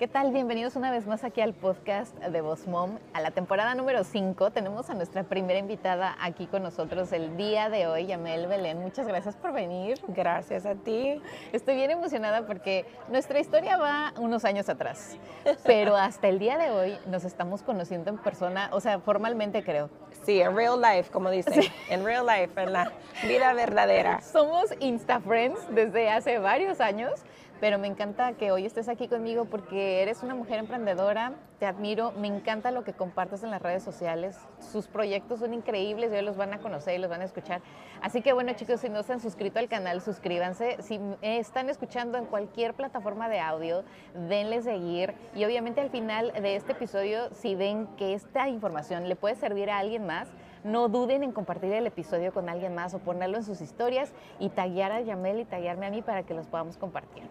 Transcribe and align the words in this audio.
¿Qué 0.00 0.08
tal? 0.08 0.32
Bienvenidos 0.32 0.76
una 0.76 0.90
vez 0.90 1.06
más 1.06 1.24
aquí 1.24 1.42
al 1.42 1.52
podcast 1.52 2.16
de 2.16 2.40
Boss 2.40 2.66
Mom. 2.66 2.98
A 3.12 3.20
la 3.20 3.32
temporada 3.32 3.74
número 3.74 4.02
5 4.02 4.50
tenemos 4.50 4.88
a 4.88 4.94
nuestra 4.94 5.24
primera 5.24 5.58
invitada 5.58 6.16
aquí 6.22 6.46
con 6.46 6.62
nosotros 6.62 7.12
el 7.12 7.36
día 7.36 7.68
de 7.68 7.86
hoy, 7.86 8.06
Yamel 8.06 8.46
Belén. 8.46 8.80
Muchas 8.80 9.06
gracias 9.06 9.36
por 9.36 9.52
venir. 9.52 10.00
Gracias 10.08 10.64
a 10.64 10.74
ti. 10.74 11.20
Estoy 11.52 11.74
bien 11.74 11.90
emocionada 11.90 12.46
porque 12.46 12.86
nuestra 13.10 13.40
historia 13.40 13.76
va 13.76 14.14
unos 14.18 14.46
años 14.46 14.70
atrás, 14.70 15.18
pero 15.64 15.94
hasta 15.94 16.28
el 16.28 16.38
día 16.38 16.56
de 16.56 16.70
hoy 16.70 16.96
nos 17.06 17.24
estamos 17.24 17.62
conociendo 17.62 18.08
en 18.08 18.16
persona, 18.16 18.70
o 18.72 18.80
sea, 18.80 19.00
formalmente 19.00 19.62
creo. 19.62 19.90
Sí, 20.24 20.40
en 20.40 20.56
real 20.56 20.80
life, 20.80 21.10
como 21.10 21.28
dicen, 21.28 21.62
en 21.90 22.06
real 22.06 22.24
life, 22.24 22.58
en 22.58 22.72
la 22.72 22.90
vida 23.28 23.52
verdadera. 23.52 24.22
Somos 24.22 24.70
Insta 24.80 25.20
Friends 25.20 25.60
desde 25.74 26.08
hace 26.08 26.38
varios 26.38 26.80
años 26.80 27.20
pero 27.60 27.78
me 27.78 27.86
encanta 27.86 28.32
que 28.32 28.50
hoy 28.50 28.64
estés 28.64 28.88
aquí 28.88 29.06
conmigo 29.06 29.44
porque 29.44 30.02
eres 30.02 30.22
una 30.22 30.34
mujer 30.34 30.58
emprendedora, 30.58 31.34
te 31.58 31.66
admiro, 31.66 32.12
me 32.12 32.26
encanta 32.26 32.70
lo 32.70 32.84
que 32.84 32.94
compartes 32.94 33.42
en 33.42 33.50
las 33.50 33.60
redes 33.60 33.82
sociales, 33.82 34.38
sus 34.58 34.88
proyectos 34.88 35.40
son 35.40 35.52
increíbles, 35.52 36.10
hoy 36.10 36.22
los 36.22 36.38
van 36.38 36.54
a 36.54 36.58
conocer 36.58 36.94
y 36.94 36.98
los 36.98 37.10
van 37.10 37.20
a 37.20 37.24
escuchar. 37.24 37.60
Así 38.00 38.22
que 38.22 38.32
bueno 38.32 38.54
chicos, 38.54 38.80
si 38.80 38.88
no 38.88 39.02
se 39.02 39.12
han 39.12 39.20
suscrito 39.20 39.58
al 39.58 39.68
canal, 39.68 40.00
suscríbanse, 40.00 40.78
si 40.80 40.98
están 41.20 41.68
escuchando 41.68 42.16
en 42.16 42.24
cualquier 42.24 42.72
plataforma 42.72 43.28
de 43.28 43.40
audio, 43.40 43.84
denle 44.28 44.62
seguir 44.62 45.14
y 45.34 45.44
obviamente 45.44 45.82
al 45.82 45.90
final 45.90 46.32
de 46.32 46.56
este 46.56 46.72
episodio, 46.72 47.28
si 47.34 47.54
ven 47.54 47.86
que 47.98 48.14
esta 48.14 48.48
información 48.48 49.06
le 49.06 49.16
puede 49.16 49.34
servir 49.34 49.68
a 49.68 49.78
alguien 49.78 50.06
más, 50.06 50.28
no 50.64 50.88
duden 50.88 51.22
en 51.22 51.32
compartir 51.32 51.72
el 51.72 51.86
episodio 51.86 52.32
con 52.32 52.48
alguien 52.48 52.74
más 52.74 52.94
o 52.94 52.98
ponerlo 52.98 53.36
en 53.36 53.44
sus 53.44 53.60
historias 53.60 54.12
y 54.38 54.48
taguear 54.48 54.92
a 54.92 55.00
Yamel 55.00 55.40
y 55.40 55.44
taguearme 55.44 55.86
a 55.86 55.90
mí 55.90 56.02
para 56.02 56.22
que 56.22 56.34
los 56.34 56.46
podamos 56.46 56.76
compartir. 56.76 57.24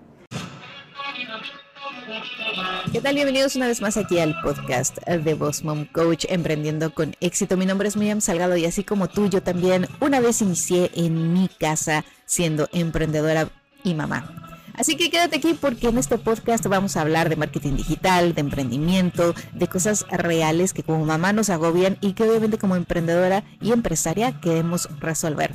¿Qué 2.92 3.02
tal? 3.02 3.16
Bienvenidos 3.16 3.56
una 3.56 3.68
vez 3.68 3.82
más 3.82 3.98
aquí 3.98 4.20
al 4.20 4.40
podcast 4.42 4.98
de 5.08 5.34
Boss 5.34 5.64
Mom 5.64 5.86
Coach 5.86 6.26
Emprendiendo 6.30 6.94
con 6.94 7.16
éxito. 7.20 7.58
Mi 7.58 7.66
nombre 7.66 7.88
es 7.88 7.98
Miriam 7.98 8.22
Salgado 8.22 8.58
y 8.58 8.66
así 8.66 8.84
como 8.84 9.08
tú, 9.08 9.28
yo 9.28 9.42
también 9.42 9.88
una 10.02 10.20
vez 10.20 10.42
inicié 10.42 10.92
en 10.96 11.34
mi 11.34 11.48
casa 11.48 12.06
siendo 12.26 12.68
emprendedora 12.74 13.50
y 13.84 13.94
mamá. 13.96 14.50
Así 14.76 14.96
que 14.98 15.10
quédate 15.10 15.38
aquí 15.38 15.56
porque 15.60 15.88
en 15.88 15.98
este 15.98 16.18
podcast 16.18 16.66
vamos 16.68 16.96
a 16.96 17.02
hablar 17.02 17.30
de 17.30 17.36
marketing 17.36 17.76
digital, 17.76 18.34
de 18.34 18.42
emprendimiento, 18.42 19.34
de 19.54 19.68
cosas 19.68 20.06
reales 20.10 20.74
que 20.74 20.84
como 20.84 21.06
mamá 21.06 21.34
nos 21.34 21.50
agobian 21.50 21.98
y 22.02 22.14
que 22.14 22.24
obviamente 22.24 22.58
como 22.58 22.76
emprendedora 22.76 23.44
y 23.62 23.72
empresaria 23.72 24.40
queremos 24.40 24.88
resolver. 25.00 25.54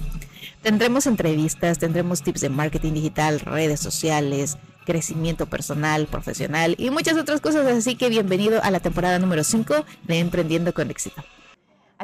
Tendremos 0.65 1.07
entrevistas, 1.07 1.79
tendremos 1.79 2.23
tips 2.23 2.41
de 2.41 2.49
marketing 2.49 2.95
digital, 2.95 3.39
redes 3.39 3.81
sociales, 3.81 4.57
crecimiento 4.87 5.45
personal, 5.45 6.07
profesional 6.07 6.75
y 6.79 6.89
muchas 6.89 7.19
otras 7.19 7.43
cosas. 7.43 7.67
Así 7.67 7.97
que 7.97 8.09
bienvenido 8.09 8.63
a 8.63 8.71
la 8.71 8.81
temporada 8.81 9.19
número 9.19 9.45
5 9.45 9.85
de 10.05 10.19
Emprendiendo 10.21 10.73
con 10.73 10.91
éxito. 10.91 11.23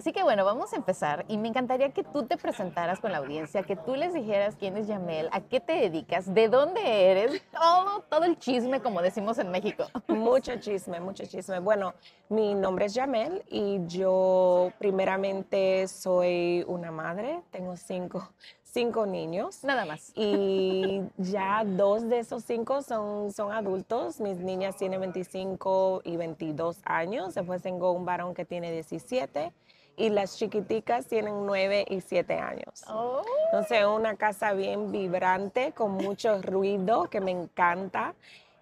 Así 0.00 0.14
que 0.14 0.22
bueno, 0.22 0.46
vamos 0.46 0.72
a 0.72 0.76
empezar 0.76 1.26
y 1.28 1.36
me 1.36 1.48
encantaría 1.48 1.90
que 1.90 2.02
tú 2.02 2.24
te 2.24 2.38
presentaras 2.38 3.00
con 3.00 3.12
la 3.12 3.18
audiencia, 3.18 3.62
que 3.64 3.76
tú 3.76 3.96
les 3.96 4.14
dijeras 4.14 4.56
quién 4.58 4.78
es 4.78 4.86
Yamel, 4.86 5.28
a 5.30 5.42
qué 5.42 5.60
te 5.60 5.74
dedicas, 5.74 6.32
de 6.32 6.48
dónde 6.48 7.10
eres, 7.10 7.42
todo, 7.52 8.00
todo 8.08 8.24
el 8.24 8.38
chisme 8.38 8.80
como 8.80 9.02
decimos 9.02 9.36
en 9.36 9.50
México. 9.50 9.84
Mucho 10.08 10.56
chisme, 10.56 11.00
mucho 11.00 11.26
chisme. 11.26 11.58
Bueno, 11.58 11.92
mi 12.30 12.54
nombre 12.54 12.86
es 12.86 12.94
Yamel 12.94 13.44
y 13.50 13.80
yo 13.88 14.72
primeramente 14.78 15.86
soy 15.86 16.64
una 16.66 16.90
madre, 16.90 17.42
tengo 17.50 17.76
cinco, 17.76 18.26
cinco 18.72 19.06
niños. 19.06 19.62
Nada 19.64 19.84
más. 19.84 20.12
Y 20.14 21.02
ya 21.18 21.64
dos 21.64 22.08
de 22.08 22.20
esos 22.20 22.44
cinco 22.44 22.82
son, 22.82 23.32
son 23.32 23.52
adultos. 23.52 24.20
Mis 24.20 24.36
niñas 24.38 24.76
tienen 24.76 25.00
25 25.00 26.02
y 26.04 26.16
22 26.16 26.78
años. 26.84 27.34
Después 27.34 27.62
tengo 27.62 27.92
un 27.92 28.04
varón 28.04 28.34
que 28.34 28.44
tiene 28.44 28.72
17 28.72 29.52
y 29.96 30.08
las 30.08 30.38
chiquiticas 30.38 31.06
tienen 31.06 31.44
9 31.44 31.84
y 31.88 32.00
7 32.00 32.34
años. 32.34 32.84
Oh. 32.88 33.22
Entonces, 33.46 33.84
una 33.84 34.16
casa 34.16 34.54
bien 34.54 34.90
vibrante, 34.90 35.72
con 35.72 35.92
mucho 35.92 36.40
ruido, 36.40 37.10
que 37.10 37.20
me 37.20 37.32
encanta. 37.32 38.14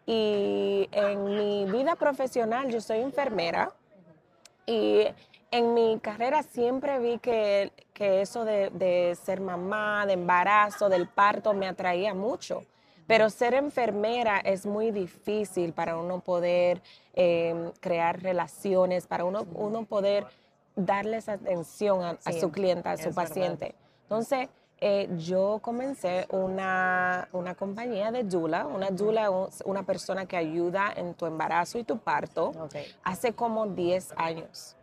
Y 0.04 0.88
en 0.90 1.24
mi 1.24 1.64
vida 1.70 1.94
profesional, 1.94 2.68
yo 2.70 2.80
soy 2.80 3.00
enfermera. 3.00 3.70
Y 4.66 5.06
en 5.50 5.74
mi 5.74 5.98
carrera 6.00 6.42
siempre 6.42 6.98
vi 6.98 7.18
que, 7.18 7.72
que 7.94 8.20
eso 8.20 8.44
de, 8.44 9.16
ser 9.22 9.40
mamá, 9.40 10.06
de 10.06 10.14
embarazo, 10.14 10.88
del 10.88 11.08
parto, 11.08 11.54
me 11.54 11.66
atraía 11.66 12.14
mucho. 12.14 12.64
Pero 13.06 13.30
ser 13.30 13.54
enfermera 13.54 14.38
es 14.40 14.66
muy 14.66 14.90
difícil 14.90 15.72
para 15.72 15.96
uno 15.96 16.20
poder 16.20 16.82
eh, 17.14 17.72
crear 17.80 18.22
relaciones, 18.22 19.06
para 19.06 19.24
uno, 19.24 19.46
uno 19.54 19.84
poder 19.84 20.26
darles 20.76 21.28
atención 21.28 22.18
a, 22.24 22.32
su 22.32 22.50
cliente, 22.50 22.88
a 22.90 22.98
su 22.98 23.14
paciente. 23.14 23.74
Entonces, 24.02 24.48
eh, 24.80 25.08
yo 25.16 25.58
comencé 25.62 26.26
una, 26.28 27.28
una, 27.32 27.54
compañía 27.54 28.12
de 28.12 28.22
Dula. 28.22 28.66
Una 28.66 28.90
Dula 28.90 29.48
es 29.48 29.62
una 29.64 29.82
persona 29.82 30.26
que 30.26 30.36
ayuda 30.36 30.92
en 30.94 31.14
tu 31.14 31.24
embarazo 31.24 31.78
y 31.78 31.84
tu 31.84 31.98
parto 31.98 32.52
hace 33.02 33.32
como 33.32 33.66
10 33.66 34.12
años. 34.16 34.76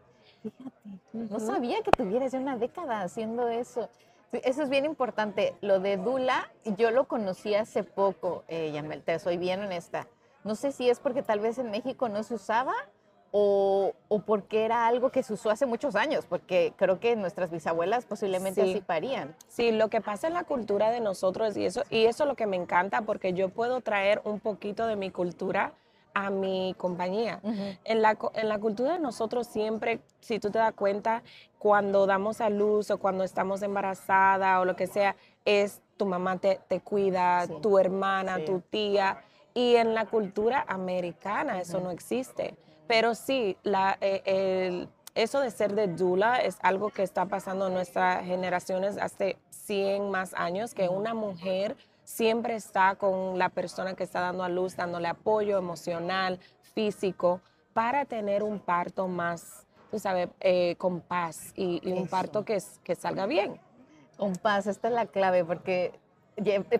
Fíjate, 0.46 1.00
no 1.14 1.40
sabía 1.40 1.82
que 1.82 1.92
tuvieras 1.92 2.32
ya 2.32 2.40
una 2.40 2.58
década 2.58 3.02
haciendo 3.02 3.48
eso. 3.48 3.90
Eso 4.32 4.64
es 4.64 4.70
bien 4.70 4.86
importante. 4.86 5.56
Lo 5.62 5.80
de 5.80 5.98
Dula, 5.98 6.52
yo 6.78 6.92
lo 6.92 7.06
conocí 7.06 7.56
hace 7.56 7.84
poco, 7.84 8.44
eh, 8.48 8.72
Yamel, 8.74 9.02
te 9.02 9.18
soy 9.18 9.38
bien 9.38 9.62
honesta. 9.62 10.08
No 10.44 10.56
sé 10.56 10.72
si 10.72 10.90
es 10.90 11.00
porque 11.00 11.24
tal 11.24 11.40
vez 11.40 11.58
en 11.58 11.72
México 11.72 12.10
no 12.10 12.22
se 12.22 12.36
usaba 12.36 12.74
o, 13.32 13.94
porque 14.26 14.64
era 14.64 14.88
algo 14.88 15.10
que 15.10 15.24
se 15.24 15.34
usó 15.34 15.50
hace 15.50 15.66
muchos 15.66 15.96
años, 15.96 16.26
porque 16.26 16.74
creo 16.78 17.00
que 17.00 17.16
nuestras 17.16 17.52
bisabuelas 17.52 18.06
posiblemente 18.06 18.62
así 18.62 18.82
parían. 18.82 19.36
Sí, 19.48 19.72
lo 19.72 19.90
que 19.90 20.00
pasa 20.00 20.28
en 20.28 20.34
la 20.34 20.44
cultura 20.44 20.92
de 20.92 21.02
nosotros 21.02 21.58
y 21.58 21.66
eso, 21.66 21.84
y 21.90 22.06
eso 22.06 22.24
es 22.24 22.30
lo 22.30 22.36
que 22.36 22.46
me 22.46 22.56
encanta, 22.56 23.02
porque 23.02 23.34
yo 23.34 23.50
puedo 23.50 23.82
traer 23.82 24.22
un 24.24 24.40
poquito 24.40 24.88
de 24.88 24.96
mi 24.96 25.12
cultura 25.12 25.74
a 26.16 26.32
mi 26.32 26.74
compañía. 26.78 27.40
en, 27.44 28.02
la, 28.02 28.18
en 28.34 28.50
la 28.50 28.58
cultura 28.58 28.94
de 28.94 29.00
nosotros 29.00 29.46
siempre, 29.46 30.00
si 30.22 30.40
tú 30.40 30.50
te 30.50 30.58
das 30.58 30.74
cuenta, 30.74 31.22
cuando 31.60 32.08
damos 32.08 32.42
a 32.42 32.50
luz 32.50 32.90
o 32.90 32.98
cuando 32.98 33.24
estamos 33.24 33.62
embarazada 33.62 34.60
o 34.60 34.66
lo 34.66 34.76
que 34.76 34.88
sea, 34.88 35.16
es 35.44 35.82
tu 35.98 36.06
mamá 36.06 36.38
te, 36.38 36.60
te 36.68 36.80
cuida, 36.80 37.46
tu 37.62 37.78
hermana, 37.78 38.44
tu 38.46 38.62
tía. 38.62 39.22
Y 39.54 39.76
en 39.76 39.94
la 39.94 40.06
cultura 40.06 40.66
americana 40.68 41.60
eso 41.60 41.80
no 41.80 41.92
existe. 41.92 42.56
Pero 42.88 43.14
sí, 43.14 43.58
la, 43.64 43.98
eh, 44.02 44.88
eso 45.16 45.40
de 45.40 45.52
ser 45.52 45.76
de 45.76 45.88
dula 45.88 46.38
es 46.38 46.58
algo 46.62 46.90
que 46.90 47.04
está 47.04 47.26
pasando 47.26 47.68
en 47.68 47.74
nuestras 47.74 48.24
generaciones 48.26 48.98
hace 48.98 49.38
100 49.50 50.12
más 50.12 50.34
años, 50.34 50.74
que 50.74 50.88
una 50.88 51.14
mujer 51.14 51.76
siempre 52.06 52.56
está 52.56 52.96
con 52.96 53.38
la 53.38 53.50
persona 53.50 53.96
que 53.96 54.04
está 54.04 54.22
dando 54.22 54.44
a 54.44 54.50
luz, 54.50 54.78
dándole 54.78 55.08
apoyo 55.08 55.58
emocional, 55.58 56.40
físico, 56.74 57.42
para 57.74 58.06
tener 58.06 58.44
un 58.44 58.60
parto 58.60 59.10
más, 59.10 59.66
tú 59.92 60.00
sabes, 60.00 60.30
eh, 60.40 60.76
con 60.78 61.02
paz 61.02 61.52
y, 61.56 61.92
un 61.92 62.08
parto 62.08 62.46
que, 62.46 62.58
que 62.84 62.96
salga 62.96 63.26
bien. 63.26 63.60
Con 64.18 64.34
paz, 64.38 64.68
esta 64.68 64.88
es 64.88 64.94
la 64.94 65.08
clave, 65.08 65.44
porque 65.44 65.92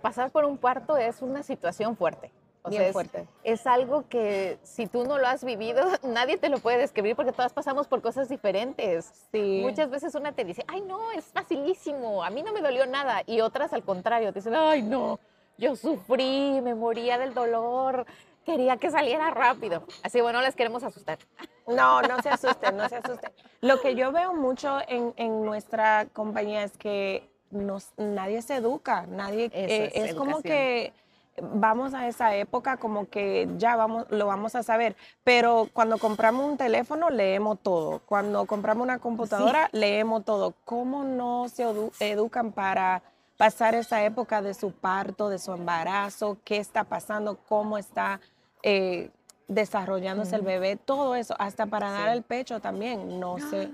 pasar 0.02 0.32
por 0.32 0.46
un 0.46 0.58
parto 0.58 0.96
es 0.96 1.22
una 1.22 1.44
situación 1.44 1.98
fuerte. 1.98 2.32
Bien 2.70 2.92
fuerte. 2.92 3.28
Es, 3.44 3.68
algo 3.68 4.08
que 4.08 4.58
si 4.64 4.88
tú 4.88 5.06
no 5.06 5.18
lo 5.18 5.28
has 5.28 5.44
vivido, 5.44 5.84
nadie 6.04 6.38
te 6.38 6.50
lo 6.50 6.60
puede 6.60 6.78
describir 6.78 7.16
porque 7.16 7.32
todas 7.32 7.54
pasamos 7.54 7.88
por 7.88 8.02
cosas 8.02 8.30
diferentes. 8.30 9.28
Sí. 9.32 9.62
Muchas 9.64 9.90
veces 9.90 10.16
una 10.16 10.32
te 10.32 10.44
dice, 10.44 10.64
ay 10.68 10.82
no, 10.82 11.12
es 11.12 11.26
facilísimo, 11.26 12.24
a 12.24 12.30
mí 12.30 12.44
no 12.44 12.54
me 12.54 12.62
dolió 12.62 12.86
nada. 12.86 13.24
Y 13.26 13.42
otras 13.42 13.74
al 13.74 13.84
contrario, 13.84 14.32
te 14.34 14.40
dicen, 14.40 14.56
ay 14.56 14.82
no, 14.82 15.20
yo 15.58 15.76
sufrí, 15.76 16.60
me 16.62 16.76
moría 16.76 17.18
del 17.18 17.34
dolor, 17.34 18.06
quería 18.46 18.78
que 18.78 18.92
saliera 18.92 19.32
rápido. 19.32 19.84
Así 20.04 20.22
bueno, 20.22 20.42
las 20.42 20.56
queremos 20.56 20.84
asustar. 20.84 21.20
No, 21.68 22.02
no 22.02 22.22
se 22.22 22.30
asusten, 22.30 22.78
no 22.78 22.88
se 22.88 22.98
asusten. 22.98 23.32
Lo 23.62 23.82
que 23.82 23.96
yo 23.96 24.12
veo 24.12 24.34
mucho 24.34 24.80
en, 24.88 25.14
en 25.18 25.44
nuestra 25.44 26.08
compañía 26.14 26.64
es 26.64 26.78
que 26.78 27.28
nos, 27.52 27.92
nadie 27.98 28.42
se 28.42 28.56
educa, 28.56 29.06
nadie, 29.08 29.50
eh, 29.54 29.92
es 29.94 30.14
como 30.16 30.42
que 30.42 30.94
vamos 31.42 31.94
a 31.94 32.08
esa 32.08 32.36
época 32.36 32.78
como 32.78 33.10
que 33.10 33.50
ya 33.58 33.76
vamos, 33.76 34.06
lo 34.10 34.28
vamos 34.28 34.56
a 34.56 34.64
saber, 34.64 34.96
pero 35.24 35.70
cuando 35.74 35.98
compramos 35.98 36.46
un 36.46 36.58
teléfono 36.58 37.10
leemos 37.10 37.60
todo, 37.62 38.00
cuando 38.06 38.46
compramos 38.46 38.84
una 38.84 39.00
computadora 39.00 39.70
leemos 39.72 40.24
todo. 40.24 40.54
¿Cómo 40.64 41.04
no 41.04 41.48
se 41.50 41.66
educan 42.00 42.52
para 42.52 43.02
pasar 43.38 43.76
esa 43.76 44.04
época 44.04 44.42
de 44.42 44.54
su 44.54 44.72
parto, 44.72 45.30
de 45.30 45.40
su 45.40 45.52
embarazo, 45.52 46.38
qué 46.44 46.58
está 46.58 46.86
pasando, 46.86 47.38
cómo 47.50 47.78
está 47.78 48.22
eh, 48.64 49.10
desarrollándose 49.48 50.36
el 50.38 50.42
bebé, 50.42 50.78
todo 50.78 51.16
eso, 51.16 51.36
hasta 51.38 51.66
para 51.66 51.92
dar 51.92 52.10
el 52.10 52.24
pecho 52.24 52.60
también, 52.60 53.20
no 53.20 53.38
sé, 53.38 53.70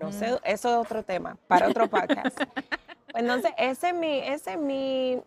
no 0.00 0.12
sé, 0.12 0.38
eso 0.44 0.70
es 0.70 0.76
otro 0.86 1.02
tema, 1.02 1.36
para 1.46 1.68
otro 1.68 1.88
podcast. 1.88 2.40
Entonces, 3.14 3.52
ese 3.58 3.88
es 3.88 3.94
mi, 3.94 4.18
ese 4.20 4.52
es 4.52 4.58
mi 4.58 5.20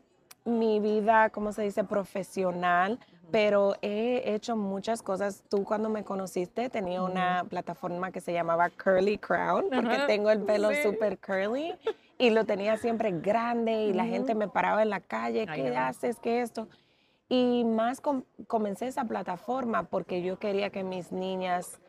mi 0.45 0.79
vida, 0.79 1.29
¿cómo 1.29 1.51
se 1.53 1.63
dice?, 1.63 1.83
profesional, 1.83 2.99
pero 3.31 3.75
he 3.81 4.33
hecho 4.35 4.55
muchas 4.55 5.01
cosas. 5.01 5.43
Tú 5.49 5.63
cuando 5.63 5.89
me 5.89 6.03
conociste 6.03 6.69
tenía 6.69 7.01
una 7.01 7.45
plataforma 7.49 8.11
que 8.11 8.21
se 8.21 8.33
llamaba 8.33 8.69
Curly 8.69 9.17
Crown, 9.17 9.65
porque 9.73 9.97
tengo 10.05 10.29
el 10.29 10.41
pelo 10.43 10.69
súper 10.83 11.17
curly 11.19 11.73
y 12.17 12.29
lo 12.29 12.45
tenía 12.45 12.77
siempre 12.77 13.11
grande 13.11 13.85
y 13.85 13.93
la 13.93 14.05
gente 14.05 14.35
me 14.35 14.47
paraba 14.47 14.83
en 14.83 14.89
la 14.89 14.99
calle, 14.99 15.47
¿qué 15.47 15.75
haces? 15.75 16.19
¿Qué 16.19 16.41
esto? 16.41 16.67
Y 17.27 17.63
más 17.63 18.01
comencé 18.47 18.87
esa 18.87 19.05
plataforma 19.05 19.83
porque 19.83 20.21
yo 20.21 20.37
quería 20.37 20.69
que 20.69 20.83
mis 20.83 21.11
niñas, 21.11 21.79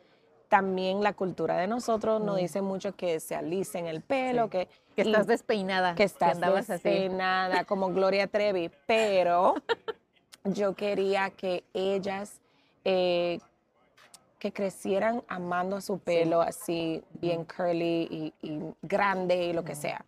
también 0.49 1.01
la 1.01 1.13
cultura 1.13 1.57
de 1.57 1.67
nosotros 1.67 2.21
nos 2.21 2.37
dice 2.37 2.61
mucho 2.61 2.95
que 2.95 3.19
se 3.19 3.35
alicen 3.35 3.87
el 3.87 4.01
pelo, 4.01 4.49
que, 4.49 4.67
que 4.95 5.01
estás 5.01 5.27
despeinada. 5.27 5.95
Que 5.95 6.03
estás 6.03 6.39
despeinada, 6.39 7.65
como 7.65 7.89
Gloria 7.89 8.27
Trevi, 8.27 8.71
pero 8.85 9.55
yo 10.43 10.75
quería 10.75 11.29
que 11.31 11.63
ellas 11.73 12.39
eh, 12.83 13.39
que 14.39 14.51
crecieran 14.51 15.23
amando 15.27 15.77
a 15.77 15.81
su 15.81 15.97
pelo 15.97 16.41
así, 16.41 17.03
bien 17.19 17.45
curly 17.45 18.31
y, 18.41 18.61
grande 18.83 19.45
y 19.45 19.53
lo 19.53 19.63
que 19.63 19.73
sea. 19.73 20.05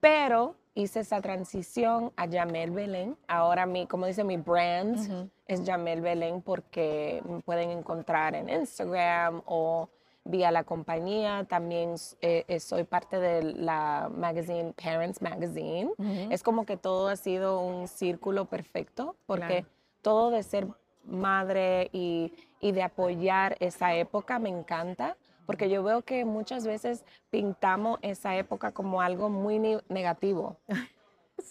Pero 0.00 0.54
hice 0.74 1.00
esa 1.00 1.20
transición 1.20 2.12
a 2.16 2.28
Jamel 2.28 2.70
Belén. 2.70 3.16
Ahora 3.28 3.66
mi, 3.66 3.86
como 3.86 4.06
dice 4.06 4.24
mi 4.24 4.36
brand, 4.36 5.30
es 5.46 5.62
Jamel 5.64 6.00
Belén 6.00 6.42
porque 6.42 7.22
me 7.28 7.40
pueden 7.40 7.70
encontrar 7.70 8.34
en 8.34 8.48
Instagram 8.48 9.42
o 9.46 9.88
vía 10.24 10.50
la 10.50 10.64
compañía. 10.64 11.44
También 11.48 11.94
eh, 12.20 12.44
eh, 12.48 12.60
soy 12.60 12.84
parte 12.84 13.18
de 13.18 13.42
la 13.42 14.10
magazine 14.14 14.72
Parents 14.72 15.22
Magazine. 15.22 15.92
Es 16.30 16.42
como 16.42 16.66
que 16.66 16.76
todo 16.76 17.08
ha 17.08 17.16
sido 17.16 17.60
un 17.60 17.86
círculo 17.86 18.46
perfecto 18.46 19.16
porque 19.26 19.64
todo 20.02 20.30
de 20.30 20.42
ser 20.42 20.66
madre 21.04 21.90
y, 21.92 22.32
y 22.60 22.72
de 22.72 22.82
apoyar 22.82 23.56
esa 23.60 23.94
época 23.94 24.38
me 24.38 24.48
encanta 24.48 25.16
porque 25.46 25.68
yo 25.70 25.82
veo 25.82 26.02
que 26.02 26.24
muchas 26.24 26.66
veces 26.66 27.04
pintamos 27.30 27.98
esa 28.02 28.36
época 28.36 28.72
como 28.72 29.00
algo 29.00 29.28
muy 29.28 29.58
negativo. 29.88 30.56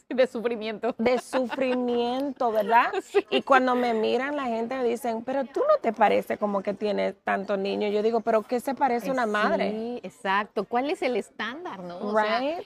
De 0.10 0.28
sufrimiento. 0.28 0.95
De 0.98 1.19
sufrimiento, 1.19 2.51
¿verdad? 2.51 2.92
Y 3.30 3.42
cuando 3.42 3.75
me 3.75 3.94
miran, 3.94 4.36
la 4.36 4.45
gente 4.45 4.78
me 4.78 4.84
dicen, 4.84 5.24
pero 5.24 5.44
tú 5.45 5.60
no 5.60 5.78
te 5.81 5.92
parece 5.92 6.38
como 6.38 6.62
que 6.62 6.74
tienes 6.74 7.16
tantos 7.24 7.60
niños. 7.60 7.92
Yo 7.94 8.01
digo, 8.01 8.22
pero 8.22 8.44
¿qué 8.44 8.60
se 8.60 8.75
parece 8.75 9.12
una 9.12 9.25
madre? 9.25 9.72
Sí, 9.72 10.00
exacto. 10.04 10.63
¿Cuál 10.63 10.89
es 10.89 11.01
el 11.01 11.18
estándar, 11.18 11.80
no? 11.80 12.00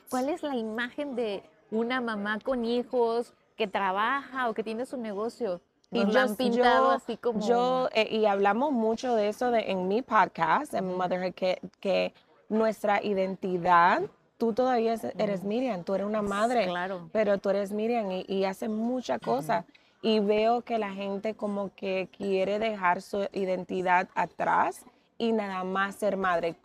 ¿Cuál 0.09 0.29
es 0.29 0.43
la 0.43 0.55
imagen 0.55 1.15
de 1.15 1.43
una 1.71 2.01
mamá 2.01 2.39
con 2.39 2.65
hijos 2.65 3.33
que 3.55 3.67
trabaja 3.67 4.49
o 4.49 4.53
que 4.53 4.63
tiene 4.63 4.85
su 4.85 4.97
negocio? 4.97 5.61
Y 5.91 6.05
yo, 6.11 6.19
han 6.19 6.35
pintado 6.35 6.91
así 6.91 7.17
como... 7.17 7.39
Yo, 7.47 7.89
eh, 7.93 8.07
y 8.11 8.25
hablamos 8.25 8.71
mucho 8.71 9.15
de 9.15 9.29
eso 9.29 9.51
de, 9.51 9.71
en 9.71 9.87
mi 9.87 10.01
podcast, 10.01 10.73
en 10.73 10.95
Motherhood, 10.95 11.33
que, 11.33 11.59
que 11.79 12.13
nuestra 12.49 13.03
identidad 13.03 14.01
tú 14.37 14.53
todavía 14.53 14.95
eres 15.17 15.43
Miriam, 15.43 15.83
tú 15.83 15.95
eres 15.95 16.07
una 16.07 16.21
madre, 16.21 16.65
claro. 16.67 17.09
pero 17.11 17.37
tú 17.39 17.49
eres 17.49 17.71
Miriam 17.71 18.11
y, 18.11 18.25
y 18.27 18.45
haces 18.45 18.69
muchas 18.69 19.19
cosas. 19.19 19.65
Y 20.01 20.19
veo 20.19 20.61
que 20.61 20.77
la 20.77 20.91
gente 20.91 21.33
como 21.33 21.73
que 21.75 22.07
quiere 22.15 22.59
dejar 22.59 23.01
su 23.01 23.27
identidad 23.33 24.07
atrás 24.13 24.85
y 25.17 25.31
nada 25.31 25.63
más 25.63 25.95
ser 25.95 26.17
madre. 26.17 26.55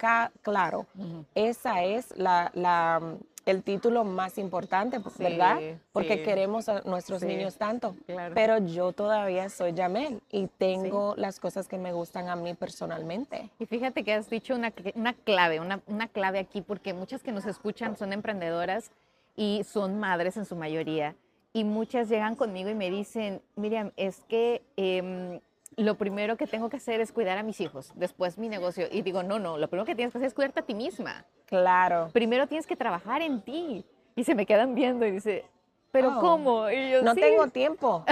claro, 0.43 0.87
esa 1.35 1.83
es 1.83 2.17
la, 2.17 2.51
la, 2.55 3.01
el 3.47 3.63
título 3.63 4.05
más 4.05 4.39
importante, 4.39 4.99
¿verdad? 5.19 5.61
Porque 5.93 6.23
queremos 6.23 6.69
a 6.69 6.83
nuestros 6.83 7.23
niños 7.23 7.57
tanto. 7.57 7.97
Pero 8.35 8.59
yo 8.59 8.93
todavía 8.93 9.49
soy 9.49 9.73
Yamel 9.73 10.21
y 10.31 10.47
tengo 10.47 11.15
las 11.17 11.41
cosas 11.41 11.69
que 11.69 11.79
me 11.79 11.93
gustan 11.93 12.29
a 12.29 12.37
mí 12.37 12.55
personalmente. 12.55 13.51
Y 13.59 13.67
fíjate 13.67 14.05
que 14.05 14.15
has 14.15 14.31
dicho 14.31 14.55
una, 14.55 14.73
una 14.95 15.15
clave, 15.15 15.61
una, 15.61 15.81
una, 15.87 16.09
clave 16.09 16.39
aquí, 16.39 16.63
porque 16.63 16.95
muchas 16.95 17.23
que 17.23 17.33
nos 17.33 17.47
escuchan 17.47 17.97
son 17.97 18.13
emprendedoras 18.13 18.91
y 19.37 19.63
son 19.65 19.99
madres 19.99 20.37
en 20.37 20.45
su 20.45 20.57
mayoría. 20.57 21.15
Y 21.53 21.65
muchas 21.65 22.09
llegan 22.09 22.37
conmigo 22.37 22.71
y 22.71 22.75
me 22.75 22.91
dicen, 22.91 23.43
Miriam, 23.57 23.93
es 23.97 24.23
que... 24.29 24.63
Em, 24.77 25.41
lo 25.77 25.97
primero 25.97 26.37
que 26.37 26.47
tengo 26.47 26.69
que 26.69 26.77
hacer 26.77 27.01
es 27.01 27.13
cuidar 27.13 27.39
a 27.39 27.43
mis 27.43 27.61
hijos, 27.61 27.93
después 27.95 28.39
mi 28.39 28.49
negocio. 28.49 28.87
Y 28.91 29.03
digo, 29.03 29.23
no, 29.23 29.39
no, 29.39 29.59
lo 29.59 29.69
primero 29.69 29.87
que 29.87 29.95
tienes 29.95 30.13
que 30.13 30.19
hacer 30.19 30.29
es 30.29 30.35
cuidarte 30.35 30.61
a 30.61 30.63
ti 30.65 30.75
misma. 30.75 31.25
Claro. 31.47 32.11
Primero 32.13 32.47
tienes 32.47 32.67
que 32.67 32.77
trabajar 32.77 33.23
en 33.23 33.41
ti. 33.43 33.85
Y 34.15 34.25
se 34.25 34.35
me 34.35 34.45
quedan 34.45 34.75
viendo 34.75 35.07
y 35.07 35.11
dice, 35.11 35.45
¿pero 35.91 36.19
oh, 36.19 36.21
cómo? 36.21 36.67
no 37.03 37.15
tengo 37.15 37.49
tiempo. 37.49 38.05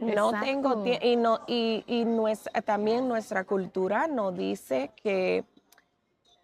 no 0.00 0.40
tengo 0.40 0.82
tiempo. 0.82 1.06
Y, 1.06 1.16
no, 1.16 1.40
y, 1.46 1.84
y 1.86 2.06
también 2.62 3.08
nuestra 3.08 3.44
cultura 3.44 4.06
nos 4.06 4.36
dice 4.36 4.92
que 5.02 5.44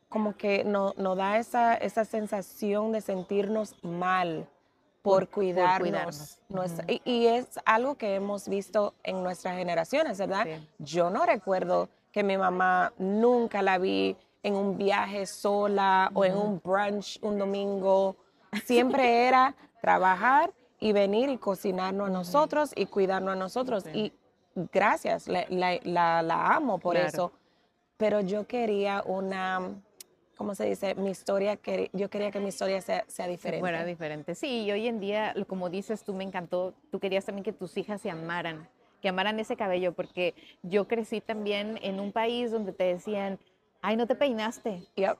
como 0.09 0.37
que 0.37 0.65
nos 0.65 0.97
no 0.97 1.17
da 1.17 1.39
esa, 1.39 1.75
esa 1.75 2.05
sensación 2.05 2.93
de 2.93 3.01
sentirnos 3.01 3.75
mal 3.83 4.49
por, 5.07 5.29
cuidarnos. 5.29 6.39
y, 7.05 7.27
es 7.27 7.61
algo 7.65 7.95
que 7.95 8.17
hemos 8.17 8.49
visto 8.49 8.95
en 9.05 9.23
nuestras 9.23 9.57
generaciones, 9.57 10.19
¿verdad? 10.19 10.47
Yo 10.79 11.11
no 11.11 11.25
recuerdo 11.25 11.89
que 12.11 12.25
mi 12.25 12.37
mamá 12.37 12.93
nunca 12.99 13.63
la 13.63 13.79
vi 13.79 14.17
en 14.43 14.55
un 14.55 14.77
viaje 14.77 15.27
sola 15.27 16.11
o 16.13 16.25
en 16.25 16.37
un 16.37 16.61
brunch 16.63 17.19
un 17.23 17.39
domingo. 17.39 18.17
Siempre 18.65 19.27
era 19.29 19.55
trabajar 19.81 20.53
y 20.81 20.93
venir 20.93 21.29
y 21.29 21.39
cocinarnos 21.39 22.09
a 22.09 22.13
nosotros 22.13 22.73
y 22.75 22.87
cuidarnos 22.87 23.33
a 23.33 23.37
nosotros. 23.37 23.85
Y 23.93 24.13
gracias, 24.73 25.29
la, 25.29 26.55
amo 26.55 26.79
por 26.79 26.97
eso. 26.97 27.33
Pero 27.97 28.21
yo 28.21 28.47
quería 28.47 29.03
una 29.07 29.71
¿cómo 30.37 30.55
se 30.55 30.67
dice? 30.67 30.95
Mi 30.95 31.11
historia, 31.11 31.59
yo 31.93 32.11
quería 32.11 32.31
que 32.31 32.41
mi 32.41 32.49
historia 32.49 32.81
sea, 32.81 33.05
sea 33.09 33.27
diferente. 33.27 33.61
Fuera 33.61 33.85
diferente. 33.85 34.35
Sí, 34.35 34.65
y 34.65 34.71
hoy 34.71 34.87
en 34.87 35.01
día, 35.01 35.35
como 35.47 35.71
dices 35.71 36.05
tú, 36.05 36.15
me 36.15 36.25
encantó, 36.25 36.75
tú 36.91 37.01
querías 37.01 37.25
también 37.25 37.45
que 37.45 37.53
tus 37.53 37.77
hijas 37.77 38.01
se 38.01 38.11
amaran, 38.11 38.69
que 39.01 39.09
amaran 39.09 39.41
ese 39.41 39.57
cabello, 39.57 39.93
porque 39.93 40.35
yo 40.63 40.87
crecí 40.87 41.21
también 41.21 41.79
en 41.83 41.99
un 41.99 42.13
país 42.13 42.51
donde 42.51 42.73
te 42.73 42.85
decían, 42.85 43.39
ay, 43.81 43.97
no 43.97 44.07
te 44.07 44.15
peinaste. 44.15 44.83
Yep. 44.97 45.19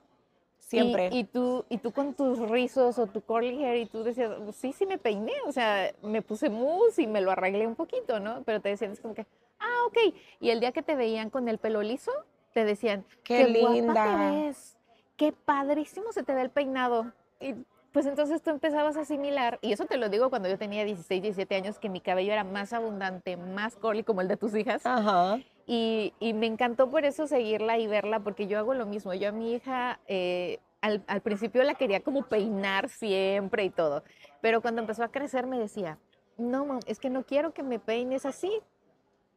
Siempre. 0.59 1.11
Y, 1.13 1.25
tú, 1.25 1.65
y 1.69 1.79
tú 1.79 1.93
con 1.93 2.15
tus 2.15 2.39
rizos 2.51 2.99
o 2.99 3.07
tu 3.07 3.21
curly 3.21 3.63
hair 3.63 3.77
y 3.77 3.87
tú 3.87 4.03
decías, 4.03 4.33
sí, 4.53 4.73
sí 4.73 4.85
me 4.85 4.99
peiné, 4.99 5.35
o 5.47 5.53
sea, 5.53 5.93
me 6.03 6.23
puse 6.23 6.51
mousse 6.51 7.03
y 7.03 7.07
me 7.07 7.21
lo 7.21 7.31
arreglé 7.31 7.67
un 7.67 7.77
poquito, 7.77 8.19
¿no? 8.19 8.43
Pero 8.45 8.61
te 8.61 8.71
decían, 8.71 8.91
es 8.91 9.01
como 9.01 9.15
que, 9.15 9.27
ah, 9.61 9.85
ok. 9.87 10.15
Y 10.41 10.51
el 10.51 10.59
día 10.59 10.73
que 10.73 10.83
te 10.83 10.97
veían 10.97 11.31
con 11.31 11.49
el 11.49 11.59
pelo 11.59 11.83
liso, 11.83 12.11
te 12.53 12.65
decían, 12.65 13.05
qué, 13.23 13.45
qué 13.45 13.49
linda. 13.49 13.93
Guapa 13.93 14.31
te 14.31 14.47
ves 14.47 14.76
qué 15.17 15.33
padrísimo 15.33 16.13
se 16.13 16.23
te 16.23 16.35
ve 16.35 16.43
el 16.43 16.51
peinado. 16.51 17.13
Y 17.41 17.55
pues 17.93 18.07
entonces 18.07 18.43
tú 18.43 18.51
empezabas 18.51 18.97
a 18.97 19.01
asimilar, 19.01 19.59
y 19.63 19.73
eso 19.73 19.87
te 19.87 19.97
lo 19.97 20.11
digo 20.11 20.29
cuando 20.29 20.51
yo 20.51 20.59
tenía 20.59 20.85
16, 20.85 21.23
17 21.23 21.55
años, 21.55 21.79
que 21.79 21.89
mi 21.89 22.01
cabello 22.01 22.31
era 22.31 22.45
más 22.45 22.75
abundante, 22.75 23.39
más 23.39 23.75
curly 23.77 24.03
como 24.03 24.21
el 24.21 24.29
de 24.29 24.37
tus 24.37 24.55
hijas. 24.55 24.85
Ajá. 24.85 25.41
Y, 25.67 26.13
y, 26.21 26.35
me 26.35 26.47
encantó 26.47 26.91
por 26.91 27.07
eso 27.07 27.27
seguirla 27.27 27.79
y 27.79 27.87
verla, 27.87 28.21
porque 28.21 28.47
yo 28.47 28.59
hago 28.59 28.75
lo 28.75 28.85
mismo. 28.85 29.15
Yo 29.15 29.31
a 29.31 29.33
mi 29.33 29.55
hija 29.55 29.99
eh, 30.07 30.61
al, 30.83 31.03
al, 31.07 31.23
principio 31.23 31.63
la 31.65 31.75
quería 31.75 32.01
como 32.01 32.23
peinar 32.23 32.91
siempre 32.91 33.65
y 33.65 33.71
todo, 33.71 34.05
pero 34.43 34.61
cuando 34.61 34.83
empezó 34.83 35.03
a 35.03 35.09
crecer 35.09 35.47
me 35.47 35.59
decía, 35.59 35.99
no, 36.37 36.79
es 36.87 37.01
que 37.01 37.09
no 37.09 37.25
quiero 37.25 37.55
que 37.55 37.63
me 37.63 37.79
peines 37.79 38.27
así, 38.27 38.61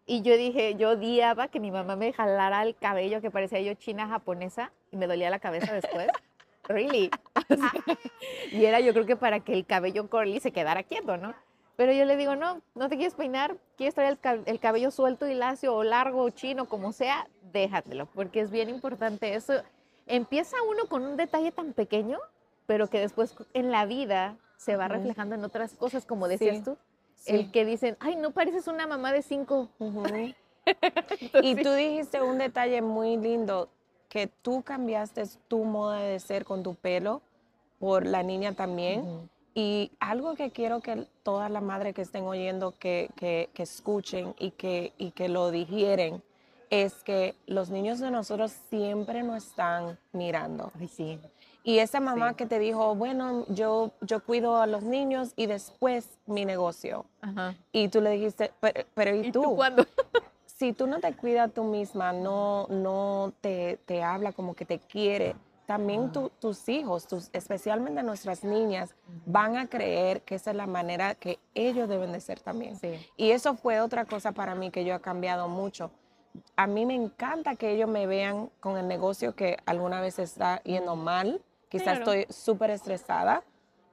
y 0.09 0.23
yo 0.23 0.35
dije, 0.37 0.73
yo 0.73 0.89
odiaba 0.89 1.49
que 1.49 1.59
mi 1.59 1.69
mamá 1.69 1.95
me 1.95 2.11
jalara 2.11 2.63
el 2.63 2.75
cabello 2.75 3.21
que 3.21 3.29
parecía 3.29 3.61
yo 3.61 3.75
china 3.75 4.07
japonesa 4.07 4.71
y 4.91 4.97
me 4.97 5.05
dolía 5.05 5.29
la 5.29 5.37
cabeza 5.37 5.71
después. 5.71 6.07
really. 6.67 7.11
y 8.51 8.65
era 8.65 8.79
yo 8.79 8.91
creo 8.93 9.05
que 9.05 9.15
para 9.15 9.41
que 9.41 9.53
el 9.53 9.67
cabello 9.67 10.09
curly 10.09 10.39
se 10.39 10.51
quedara 10.51 10.81
quieto, 10.81 11.17
¿no? 11.17 11.35
Pero 11.75 11.91
yo 11.93 12.05
le 12.05 12.17
digo, 12.17 12.35
no, 12.35 12.59
no 12.73 12.89
te 12.89 12.97
quieres 12.97 13.13
peinar, 13.13 13.55
quieres 13.77 13.93
traer 13.93 14.17
el, 14.47 14.59
cabello 14.59 14.89
suelto 14.89 15.27
y 15.27 15.35
lacio 15.35 15.75
o 15.75 15.83
largo 15.83 16.23
o 16.23 16.31
chino, 16.31 16.67
como 16.67 16.91
sea, 16.91 17.27
déjatelo, 17.53 18.07
porque 18.07 18.39
es 18.39 18.49
bien 18.49 18.69
importante 18.69 19.35
eso. 19.35 19.61
Empieza 20.07 20.57
uno 20.67 20.87
con 20.87 21.05
un 21.05 21.17
detalle 21.17 21.51
tan 21.51 21.73
pequeño, 21.73 22.17
pero 22.65 22.87
que 22.87 22.99
después 22.99 23.35
en 23.53 23.69
la 23.69 23.85
vida 23.85 24.37
se 24.57 24.75
va 24.75 24.87
reflejando 24.87 25.35
en 25.35 25.43
otras 25.45 25.75
cosas, 25.75 26.07
como 26.07 26.27
decías 26.27 26.63
tú 26.63 26.77
el 27.25 27.51
que 27.51 27.65
dicen, 27.65 27.97
ay, 27.99 28.15
no 28.15 28.31
pareces 28.31 28.67
una 28.67 28.87
mamá 28.87 29.11
de 29.11 29.21
cinco. 29.21 29.69
y 31.41 31.55
tú 31.55 31.71
dijiste 31.73 32.21
un 32.21 32.37
detalle 32.37 32.81
muy 32.81 33.17
lindo, 33.17 33.69
que 34.07 34.27
tú 34.27 34.63
cambiaste 34.63 35.23
tu 35.47 35.63
moda 35.63 35.99
de 35.99 36.19
ser 36.19 36.45
con 36.45 36.63
tu 36.63 36.75
pelo 36.75 37.21
por 37.79 38.05
la 38.05 38.23
niña 38.23 38.53
también. 38.53 39.29
Y 39.53 39.91
algo 39.99 40.35
que 40.35 40.51
quiero 40.51 40.79
que 40.79 41.07
todas 41.23 41.51
las 41.51 41.61
madres 41.63 41.93
que 41.93 42.01
estén 42.01 42.23
oyendo, 42.23 42.73
que, 42.79 43.09
que, 43.15 43.49
que 43.53 43.63
escuchen 43.63 44.33
y 44.39 44.51
que, 44.51 44.93
y 44.97 45.11
que 45.11 45.27
lo 45.27 45.51
digieren, 45.51 46.23
es 46.69 46.93
que 47.03 47.35
los 47.47 47.69
niños 47.69 47.99
de 47.99 48.11
nosotros 48.11 48.53
siempre 48.69 49.23
nos 49.23 49.47
están 49.47 49.97
mirando. 50.13 50.71
Ay, 50.79 50.87
sí. 50.87 51.19
Y 51.69 51.77
esa 51.77 51.99
mamá 51.99 52.33
que 52.33 52.47
te 52.47 52.57
dijo, 52.57 52.95
bueno, 52.95 53.45
yo, 53.47 53.91
yo 54.01 54.23
cuido 54.23 54.57
a 54.57 54.65
los 54.65 54.81
niños 54.81 55.33
y 55.35 55.45
después 55.45 56.09
mi 56.25 56.43
negocio. 56.43 57.05
Y 57.71 57.89
tú 57.89 58.01
le 58.01 58.09
dijiste, 58.09 58.51
pero, 58.95 59.15
¿y, 59.15 59.31
tú? 59.31 59.55
cuándo? 59.55 59.85
si 60.47 60.73
tú 60.73 60.87
no 60.87 60.99
te 60.99 61.13
cuidas 61.13 61.53
tú 61.53 61.63
misma, 61.63 62.11
no, 62.11 62.65
no 62.69 63.33
te, 63.41 63.77
te 63.85 64.01
habla 64.01 64.31
como 64.31 64.55
que 64.55 64.65
te 64.65 64.79
quiere, 64.79 65.35
también 65.67 66.11
tus 66.11 66.67
hijos, 66.69 67.07
tus, 67.07 67.29
especialmente 67.33 68.01
nuestras 68.01 68.43
niñas, 68.43 68.95
van 69.27 69.55
a 69.55 69.67
creer 69.67 70.23
que 70.23 70.33
esa 70.33 70.49
es 70.49 70.57
la 70.57 70.65
manera 70.65 71.13
que 71.13 71.37
ellos 71.53 71.87
deben 71.87 72.13
de 72.13 72.19
ser 72.19 72.39
también. 72.39 72.79
Y 73.15 73.29
eso 73.29 73.53
fue 73.53 73.79
otra 73.79 74.05
cosa 74.05 74.31
para 74.31 74.55
mí 74.55 74.71
que 74.71 74.85
yo 74.85 74.95
he 74.95 75.01
cambiado 75.01 75.47
mucho. 75.47 75.91
A 76.55 76.65
mí 76.65 76.87
me 76.87 76.95
encanta 76.95 77.55
que 77.55 77.69
ellos 77.69 77.87
me 77.87 78.07
vean 78.07 78.49
con 78.59 78.75
el 78.79 78.87
negocio 78.87 79.35
que 79.35 79.57
alguna 79.67 80.01
vez 80.01 80.17
está 80.17 80.63
yendo 80.63 80.95
mal, 80.95 81.43
quizás 81.69 81.99
estoy 81.99 82.25
súper 82.29 82.71
estresada 82.71 83.43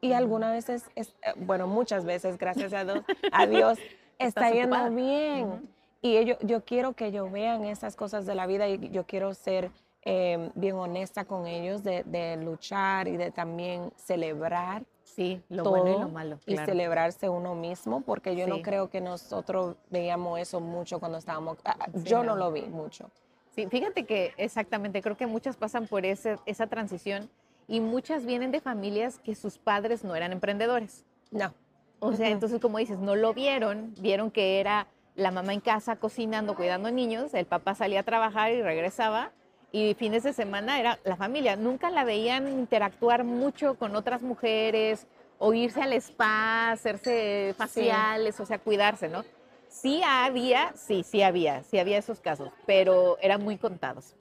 y 0.01 0.13
algunas 0.13 0.53
veces, 0.53 0.91
es, 0.95 1.15
eh, 1.23 1.33
bueno, 1.37 1.67
muchas 1.67 2.05
veces, 2.05 2.39
gracias 2.39 2.73
a 2.73 2.85
Dios, 2.85 3.05
a 3.33 3.47
Dios 3.47 3.79
está 4.19 4.51
yendo 4.51 4.91
bien. 4.91 5.69
Y 6.03 6.19
ellos, 6.19 6.39
yo 6.43 6.65
quiero 6.65 6.93
que 6.93 7.07
ellos 7.07 7.33
vean 7.33 7.65
esas 7.65 7.97
cosas 7.97 8.27
de 8.27 8.35
la 8.35 8.47
vida 8.47 8.69
y 8.69 8.91
yo 8.91 9.05
quiero 9.07 9.35
ser 9.35 9.71
Em, 10.09 10.53
bien 10.55 10.77
honesta 10.77 11.25
con 11.25 11.49
ellos, 11.49 11.83
de, 11.83 12.39
luchar 12.41 13.09
y 13.09 13.17
de 13.17 13.33
también 13.33 13.93
celebrar. 13.97 14.85
Sí, 15.03 15.43
lo 15.49 15.65
bueno 15.65 15.89
y 15.89 16.01
lo 16.01 16.09
malo. 16.09 16.39
Y 16.47 16.57
celebrarse 16.59 17.29
uno 17.29 17.57
mismo, 17.57 18.03
porque 18.03 18.37
yo 18.37 18.47
no 18.47 18.63
creo 18.63 18.89
que 18.89 19.01
nosotros 19.01 19.75
veíamos 19.91 20.39
eso 20.39 20.61
mucho 20.61 21.01
cuando 21.01 21.19
estábamos. 21.19 21.59
Ah, 21.65 21.89
yo 22.05 22.23
no. 22.23 22.37
lo 22.37 22.53
vi 22.53 22.63
mucho. 22.63 23.11
Sí, 23.51 23.67
fíjate 23.67 24.05
que 24.05 24.33
exactamente, 24.37 25.03
creo 25.03 25.17
que 25.17 25.27
muchas 25.27 25.57
pasan 25.57 25.89
por 25.89 26.07
ese, 26.07 26.37
esa 26.47 26.69
transición 26.69 27.29
y 27.69 27.81
muchas 27.81 28.25
vienen 28.25 28.53
de 28.53 28.61
familias 28.61 29.19
que 29.19 29.35
sus 29.35 29.59
padres 29.59 30.05
no 30.05 30.15
eran 30.15 30.33
emprendedores. 30.33 31.05
No. 31.31 31.55
O 31.99 32.13
sea, 32.13 32.29
entonces 32.29 32.61
como 32.61 32.79
dices, 32.79 32.99
no 32.99 33.17
lo 33.17 33.35
vieron, 33.35 33.95
vieron 33.99 34.31
que 34.31 34.61
era 34.61 34.87
la 35.15 35.31
mamá 35.31 35.55
en 35.55 35.61
casa 35.61 35.97
cocinando, 35.97 36.55
cuidando 36.55 36.91
niños, 36.91 37.33
el 37.35 37.47
papá 37.47 37.75
salía 37.75 38.01
a 38.01 38.03
trabajar 38.03 38.53
y 38.53 38.63
regresaba 38.63 39.33
y 39.73 39.95
fines 39.95 40.23
de 40.23 40.33
semana 40.33 40.79
era 40.79 40.99
la 41.05 41.17
familia. 41.17 41.57
Nunca 41.57 41.91
la 41.91 42.05
veían 42.05 42.49
interactuar 42.49 43.25
mucho 43.25 43.75
con 43.75 43.97
otras 43.97 44.23
mujeres 44.23 45.07
o 45.39 45.53
irse 45.55 45.83
al 45.83 45.93
spa, 45.95 46.71
hacerse 46.71 47.55
faciales, 47.57 48.39
o 48.41 48.47
sea, 48.47 48.59
cuidarse, 48.59 49.09
¿no? 49.09 49.25
Sí 49.69 50.01
había, 50.05 50.73
sí, 50.77 51.03
sí 51.03 51.23
había, 51.23 51.63
sí 51.65 51.79
había 51.79 51.99
esos 51.99 52.21
casos, 52.21 52.51
pero 52.65 53.19
eran 53.21 53.43
muy 53.43 53.59
contados. 53.59 54.15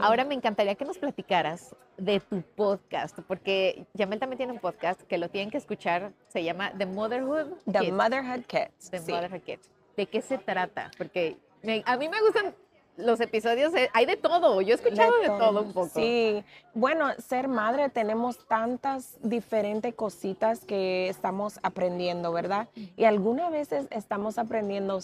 Ahora 0.00 0.24
me 0.24 0.34
encantaría 0.34 0.74
que 0.74 0.84
nos 0.84 0.98
platicaras 0.98 1.74
de 1.96 2.20
tu 2.20 2.42
podcast, 2.42 3.18
porque 3.26 3.86
Yamel 3.94 4.18
también 4.18 4.38
tiene 4.38 4.52
un 4.52 4.58
podcast 4.58 5.00
que 5.02 5.18
lo 5.18 5.28
tienen 5.28 5.50
que 5.50 5.58
escuchar, 5.58 6.12
se 6.28 6.44
llama 6.44 6.72
The 6.76 6.86
Motherhood 6.86 7.54
The 7.70 7.92
Motherhood 7.92 8.44
Kids. 8.46 8.90
The 8.90 9.00
Motherhood 9.00 9.42
Kids. 9.42 9.70
¿De 9.96 10.06
qué 10.06 10.20
se 10.20 10.38
trata? 10.38 10.90
Porque 10.98 11.36
a 11.84 11.96
mí 11.96 12.08
me 12.08 12.20
gustan 12.20 12.54
los 12.96 13.20
episodios, 13.20 13.74
eh, 13.74 13.90
hay 13.92 14.06
de 14.06 14.16
todo, 14.16 14.60
yo 14.62 14.72
he 14.72 14.76
escuchado 14.76 15.18
de, 15.20 15.28
todo. 15.28 15.62
un 15.62 15.72
poco. 15.72 15.88
Sí, 15.88 16.42
bueno, 16.74 17.12
ser 17.18 17.48
madre 17.48 17.88
tenemos 17.90 18.38
tantas 18.46 19.18
diferentes 19.22 19.94
cositas 19.94 20.64
que 20.64 21.08
estamos 21.08 21.58
aprendiendo, 21.62 22.32
¿verdad? 22.32 22.68
Y 22.96 23.04
algunas 23.04 23.50
veces 23.50 23.86
estamos 23.90 24.38
aprendiendo 24.38 25.00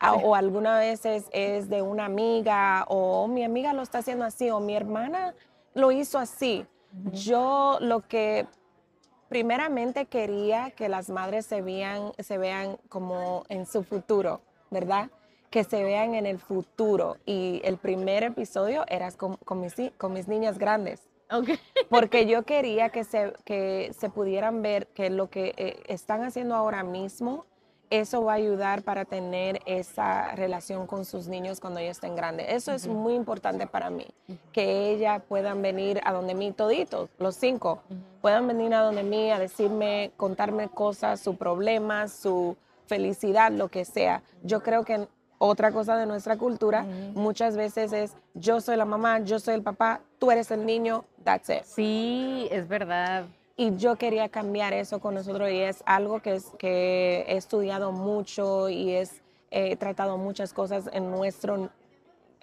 sola. 0.00 0.22
O 0.24 0.34
algunas 0.34 0.78
veces 0.78 1.26
es 1.32 1.68
de 1.68 1.82
una 1.82 2.06
amiga, 2.06 2.84
o 2.88 3.28
mi 3.28 3.44
amiga 3.44 3.72
lo 3.72 3.82
está 3.82 3.98
haciendo 3.98 4.24
así, 4.24 4.50
o 4.50 4.60
mi 4.60 4.74
hermana 4.74 5.34
lo 5.74 5.92
hizo 5.92 6.18
así. 6.18 6.66
Yo 7.12 7.78
lo 7.80 8.00
que 8.00 8.46
primeramente 9.28 10.06
quería 10.06 10.70
que 10.72 10.88
las 10.88 11.08
madres 11.08 11.46
se 11.46 11.62
vean, 11.62 12.12
se 12.18 12.38
vean 12.38 12.78
como 12.88 13.44
en 13.48 13.66
su 13.66 13.84
futuro, 13.84 14.40
¿verdad? 14.70 15.10
que 15.50 15.64
se 15.64 15.82
vean 15.82 16.14
en 16.14 16.26
el 16.26 16.38
futuro. 16.38 17.16
Y 17.26 17.60
el 17.64 17.76
primer 17.76 18.22
episodio 18.22 18.84
era 18.88 19.10
con, 19.12 19.36
mis, 19.60 19.74
con 19.98 20.12
mis 20.12 20.28
niñas 20.28 20.58
grandes. 20.58 21.02
Okay. 21.30 21.58
Porque 21.88 22.26
yo 22.26 22.42
quería 22.46 22.88
que 22.88 23.04
se, 23.04 23.34
que 23.44 23.92
se 23.98 24.08
pudieran 24.08 24.62
ver 24.62 24.86
que 24.88 25.10
lo 25.10 25.28
que 25.28 25.54
eh, 25.56 25.82
están 25.86 26.22
haciendo 26.22 26.54
ahora 26.54 26.82
mismo, 26.82 27.46
eso 27.90 28.24
va 28.24 28.32
a 28.32 28.36
ayudar 28.36 28.82
para 28.82 29.04
tener 29.04 29.60
esa 29.66 30.32
relación 30.36 30.86
con 30.86 31.04
sus 31.04 31.26
niños 31.26 31.60
cuando 31.60 31.80
ellos 31.80 31.96
estén 31.96 32.14
grandes. 32.14 32.46
Eso 32.48 32.72
es 32.72 32.86
muy 32.86 33.14
importante 33.14 33.66
para 33.66 33.90
mí, 33.90 34.06
que 34.52 34.90
ellas 34.90 35.20
puedan 35.28 35.60
venir 35.60 36.00
a 36.04 36.12
donde 36.12 36.34
mí 36.34 36.52
toditos, 36.52 37.10
los 37.18 37.34
cinco, 37.34 37.82
puedan 38.22 38.46
venir 38.46 38.72
a 38.74 38.82
donde 38.82 39.02
mí 39.02 39.30
a 39.30 39.38
decirme, 39.38 40.12
contarme 40.16 40.68
cosas, 40.68 41.20
su 41.20 41.36
problema, 41.36 42.06
su 42.06 42.56
felicidad, 42.86 43.50
lo 43.50 43.68
que 43.68 43.84
sea. 43.84 44.22
Yo 44.42 44.62
creo 44.62 44.84
que 44.84 45.08
otra 45.38 45.72
cosa 45.72 45.96
de 45.96 46.06
nuestra 46.06 46.36
cultura 46.36 46.84
muchas 47.14 47.56
veces 47.56 47.92
es 47.92 48.12
yo 48.34 48.60
soy 48.60 48.76
la 48.76 48.84
mamá, 48.84 49.20
yo 49.20 49.40
soy 49.40 49.54
el 49.54 49.62
papá, 49.62 50.00
tú 50.18 50.30
eres 50.30 50.50
el 50.50 50.64
niño, 50.64 51.04
that's 51.24 51.48
it. 51.48 51.62
Sí, 51.64 52.46
es 52.50 52.68
verdad. 52.68 53.24
Y 53.56 53.76
yo 53.76 53.96
quería 53.96 54.28
cambiar 54.28 54.72
eso 54.72 55.00
con 55.00 55.14
nosotros 55.14 55.50
y 55.50 55.58
es 55.58 55.82
algo 55.86 56.20
que, 56.20 56.36
es, 56.36 56.46
que 56.58 57.24
he 57.28 57.36
estudiado 57.36 57.92
mucho 57.92 58.68
y 58.68 58.94
es, 58.94 59.22
he 59.50 59.76
tratado 59.76 60.16
muchas 60.16 60.52
cosas 60.52 60.88
en, 60.92 61.10
nuestro, 61.10 61.68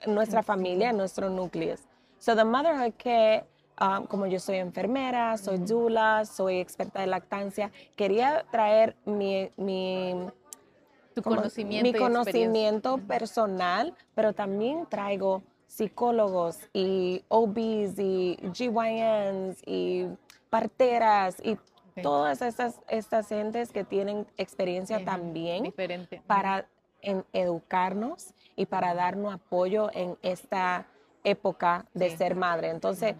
nuestra 0.05 0.43
familia, 0.43 0.91
en 0.91 0.97
nuestro 0.97 1.29
núcleo. 1.29 1.75
So 2.19 2.35
the 2.35 2.43
motherhood 2.43 2.93
que 2.97 3.43
um, 3.79 4.05
como 4.05 4.25
yo 4.27 4.39
soy 4.39 4.57
enfermera, 4.57 5.37
soy 5.37 5.57
doula, 5.57 6.25
soy 6.25 6.59
experta 6.59 7.01
de 7.01 7.07
lactancia, 7.07 7.71
quería 7.95 8.45
traer 8.51 8.95
mi, 9.05 9.49
mi 9.57 10.13
conocimiento. 11.21 11.91
Mi 11.91 11.97
conocimiento 11.97 12.97
personal, 12.97 13.93
pero 14.15 14.33
también 14.33 14.85
traigo 14.87 15.43
psicólogos 15.67 16.59
y 16.73 17.23
OBs 17.27 17.99
y 17.99 18.37
GYNs 18.53 19.61
y 19.65 20.07
parteras 20.49 21.37
y 21.43 21.57
todas 22.01 22.41
estas, 22.41 22.81
estas 22.87 23.27
gentes 23.27 23.71
que 23.71 23.83
tienen 23.83 24.27
experiencia 24.37 25.03
también 25.03 25.63
diferente. 25.63 26.21
para 26.27 26.67
educarnos 27.33 28.33
y 28.55 28.65
para 28.65 28.93
darnos 28.93 29.33
apoyo 29.33 29.89
en 29.93 30.17
esta 30.21 30.87
época 31.23 31.85
de 31.93 32.15
ser 32.15 32.35
madre. 32.35 32.69
Entonces, 32.69 33.15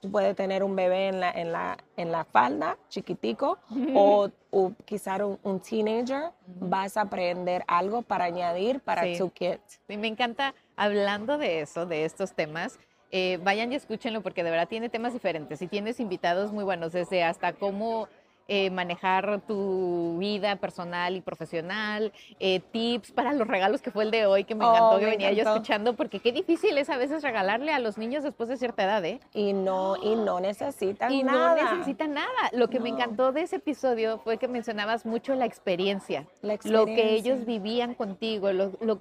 tú 0.00 0.10
puedes 0.10 0.34
tener 0.34 0.62
un 0.62 0.74
bebé 0.74 1.08
en 1.08 1.20
la, 1.20 1.30
en 1.30 1.52
la, 1.52 1.78
en 1.96 2.12
la 2.12 2.24
falda, 2.24 2.78
chiquitico, 2.88 3.58
o, 3.94 4.30
o 4.50 4.72
quizás 4.84 5.20
un, 5.42 5.60
teenager, 5.60 6.30
vas 6.46 6.96
a 6.96 7.02
aprender 7.02 7.64
algo 7.66 8.02
para 8.02 8.24
añadir 8.24 8.80
para 8.80 9.02
tu 9.16 9.30
kit. 9.30 9.60
Sí, 9.86 9.96
me 9.96 10.08
encanta, 10.08 10.54
hablando 10.76 11.38
de 11.38 11.60
eso, 11.60 11.86
de 11.86 12.04
estos 12.04 12.32
temas, 12.32 12.78
eh, 13.10 13.38
vayan 13.42 13.72
y 13.72 13.76
escúchenlo 13.76 14.20
porque 14.20 14.44
de 14.44 14.50
verdad 14.50 14.68
tiene 14.68 14.88
temas 14.88 15.12
diferentes 15.12 15.60
y 15.62 15.66
tienes 15.66 16.00
invitados 16.00 16.52
muy 16.52 16.64
buenos, 16.64 16.92
desde 16.92 17.24
hasta 17.24 17.52
cómo 17.52 18.08
eh, 18.52 18.68
manejar 18.68 19.42
tu 19.46 20.16
vida 20.18 20.56
personal 20.56 21.14
y 21.14 21.20
profesional, 21.20 22.12
eh, 22.40 22.58
tips 22.58 23.12
para 23.12 23.32
los 23.32 23.46
regalos 23.46 23.80
que 23.80 23.92
fue 23.92 24.02
el 24.02 24.10
de 24.10 24.26
hoy, 24.26 24.42
que 24.42 24.56
me 24.56 24.64
encantó, 24.64 24.96
oh, 24.96 24.98
que 24.98 25.06
venía 25.06 25.30
yo 25.30 25.44
escuchando, 25.44 25.94
porque 25.94 26.18
qué 26.18 26.32
difícil 26.32 26.76
es 26.76 26.90
a 26.90 26.96
veces 26.96 27.22
regalarle 27.22 27.72
a 27.72 27.78
los 27.78 27.96
niños 27.96 28.24
después 28.24 28.48
de 28.48 28.56
cierta 28.56 28.82
edad, 28.82 29.04
¿eh? 29.04 29.20
Y 29.34 29.52
no, 29.52 29.96
y 30.02 30.16
no 30.16 30.40
necesitan 30.40 31.12
y 31.12 31.22
nada. 31.22 31.60
Y 31.60 31.62
no 31.62 31.70
necesitan 31.74 32.12
nada. 32.12 32.50
Lo 32.50 32.66
que 32.66 32.80
me 32.80 32.88
encantó 32.88 33.30
de 33.30 33.42
ese 33.42 33.56
episodio 33.56 34.18
fue 34.18 34.36
que 34.36 34.48
mencionabas 34.48 35.06
mucho 35.06 35.36
la 35.36 35.44
experiencia, 35.46 36.26
lo 36.64 36.86
que 36.86 37.14
ellos 37.14 37.46
vivían 37.46 37.94
contigo, 37.94 38.50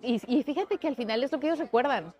y, 0.03 0.21
y 0.27 0.43
fíjate 0.43 0.77
que 0.77 0.87
al 0.87 0.95
final 0.95 1.23
es 1.23 1.31
lo 1.31 1.39
que 1.39 1.47
ellos 1.47 1.57
recuerdan. 1.57 2.13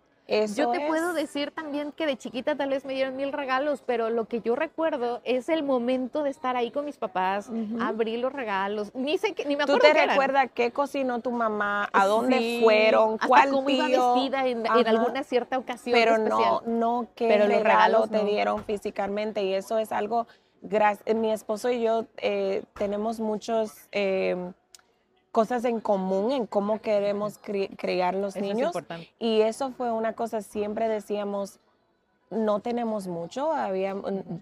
Yo 0.54 0.70
te 0.70 0.86
puedo 0.86 1.12
decir 1.12 1.50
también 1.50 1.92
que 1.92 2.06
de 2.06 2.16
chiquita 2.16 2.56
tal 2.56 2.70
vez 2.70 2.84
me 2.84 2.94
dieron 2.94 3.16
mil 3.16 3.32
regalos, 3.32 3.82
pero 3.84 4.10
lo 4.10 4.26
que 4.26 4.40
yo 4.40 4.54
recuerdo 4.54 5.20
es 5.24 5.48
el 5.48 5.62
momento 5.62 6.22
de 6.22 6.30
estar 6.30 6.56
ahí 6.56 6.70
con 6.70 6.84
mis 6.84 6.96
papás, 6.96 7.50
abrir 7.80 8.20
los 8.20 8.32
regalos. 8.32 8.94
Ni 8.94 9.18
sé 9.18 9.34
que, 9.34 9.44
ni 9.44 9.56
me 9.56 9.64
acuerdo. 9.64 9.80
¿Tú 9.80 9.92
te 9.92 10.06
recuerdas 10.06 10.50
qué 10.54 10.70
cocinó 10.70 11.20
tu 11.20 11.32
mamá? 11.32 11.88
¿A 11.92 12.06
dónde 12.06 12.60
fueron? 12.62 13.18
¿Cuál 13.18 13.50
cómo 13.50 13.68
iba 13.70 13.86
vestida 13.88 14.46
en, 14.46 14.66
alguna 14.66 15.24
cierta 15.24 15.58
ocasión? 15.58 15.94
Pero 15.94 16.18
no, 16.18 16.62
no 16.66 17.08
qué 17.14 17.28
pero 17.28 17.46
regalo 17.46 18.06
te 18.06 18.24
dieron 18.24 18.64
físicamente. 18.64 19.42
Y 19.42 19.54
eso 19.54 19.78
es 19.78 19.92
algo. 19.92 20.26
Mi 21.14 21.32
esposo 21.32 21.70
y 21.70 21.82
yo 21.82 22.06
eh, 22.18 22.62
tenemos 22.74 23.18
muchos. 23.18 23.88
Eh, 23.92 24.52
cosas 25.32 25.64
en 25.64 25.80
común 25.80 26.32
en 26.32 26.46
cómo 26.46 26.80
queremos 26.80 27.38
criar 27.38 28.14
los 28.14 28.36
niños. 28.36 28.72
y 29.18 29.40
eso 29.42 29.70
fue 29.72 29.92
una 29.92 30.12
cosa, 30.14 30.42
siempre 30.42 30.88
decíamos, 30.88 31.58
no 32.30 32.60
tenemos 32.60 33.06
mucho, 33.06 33.52
había, 33.52 33.94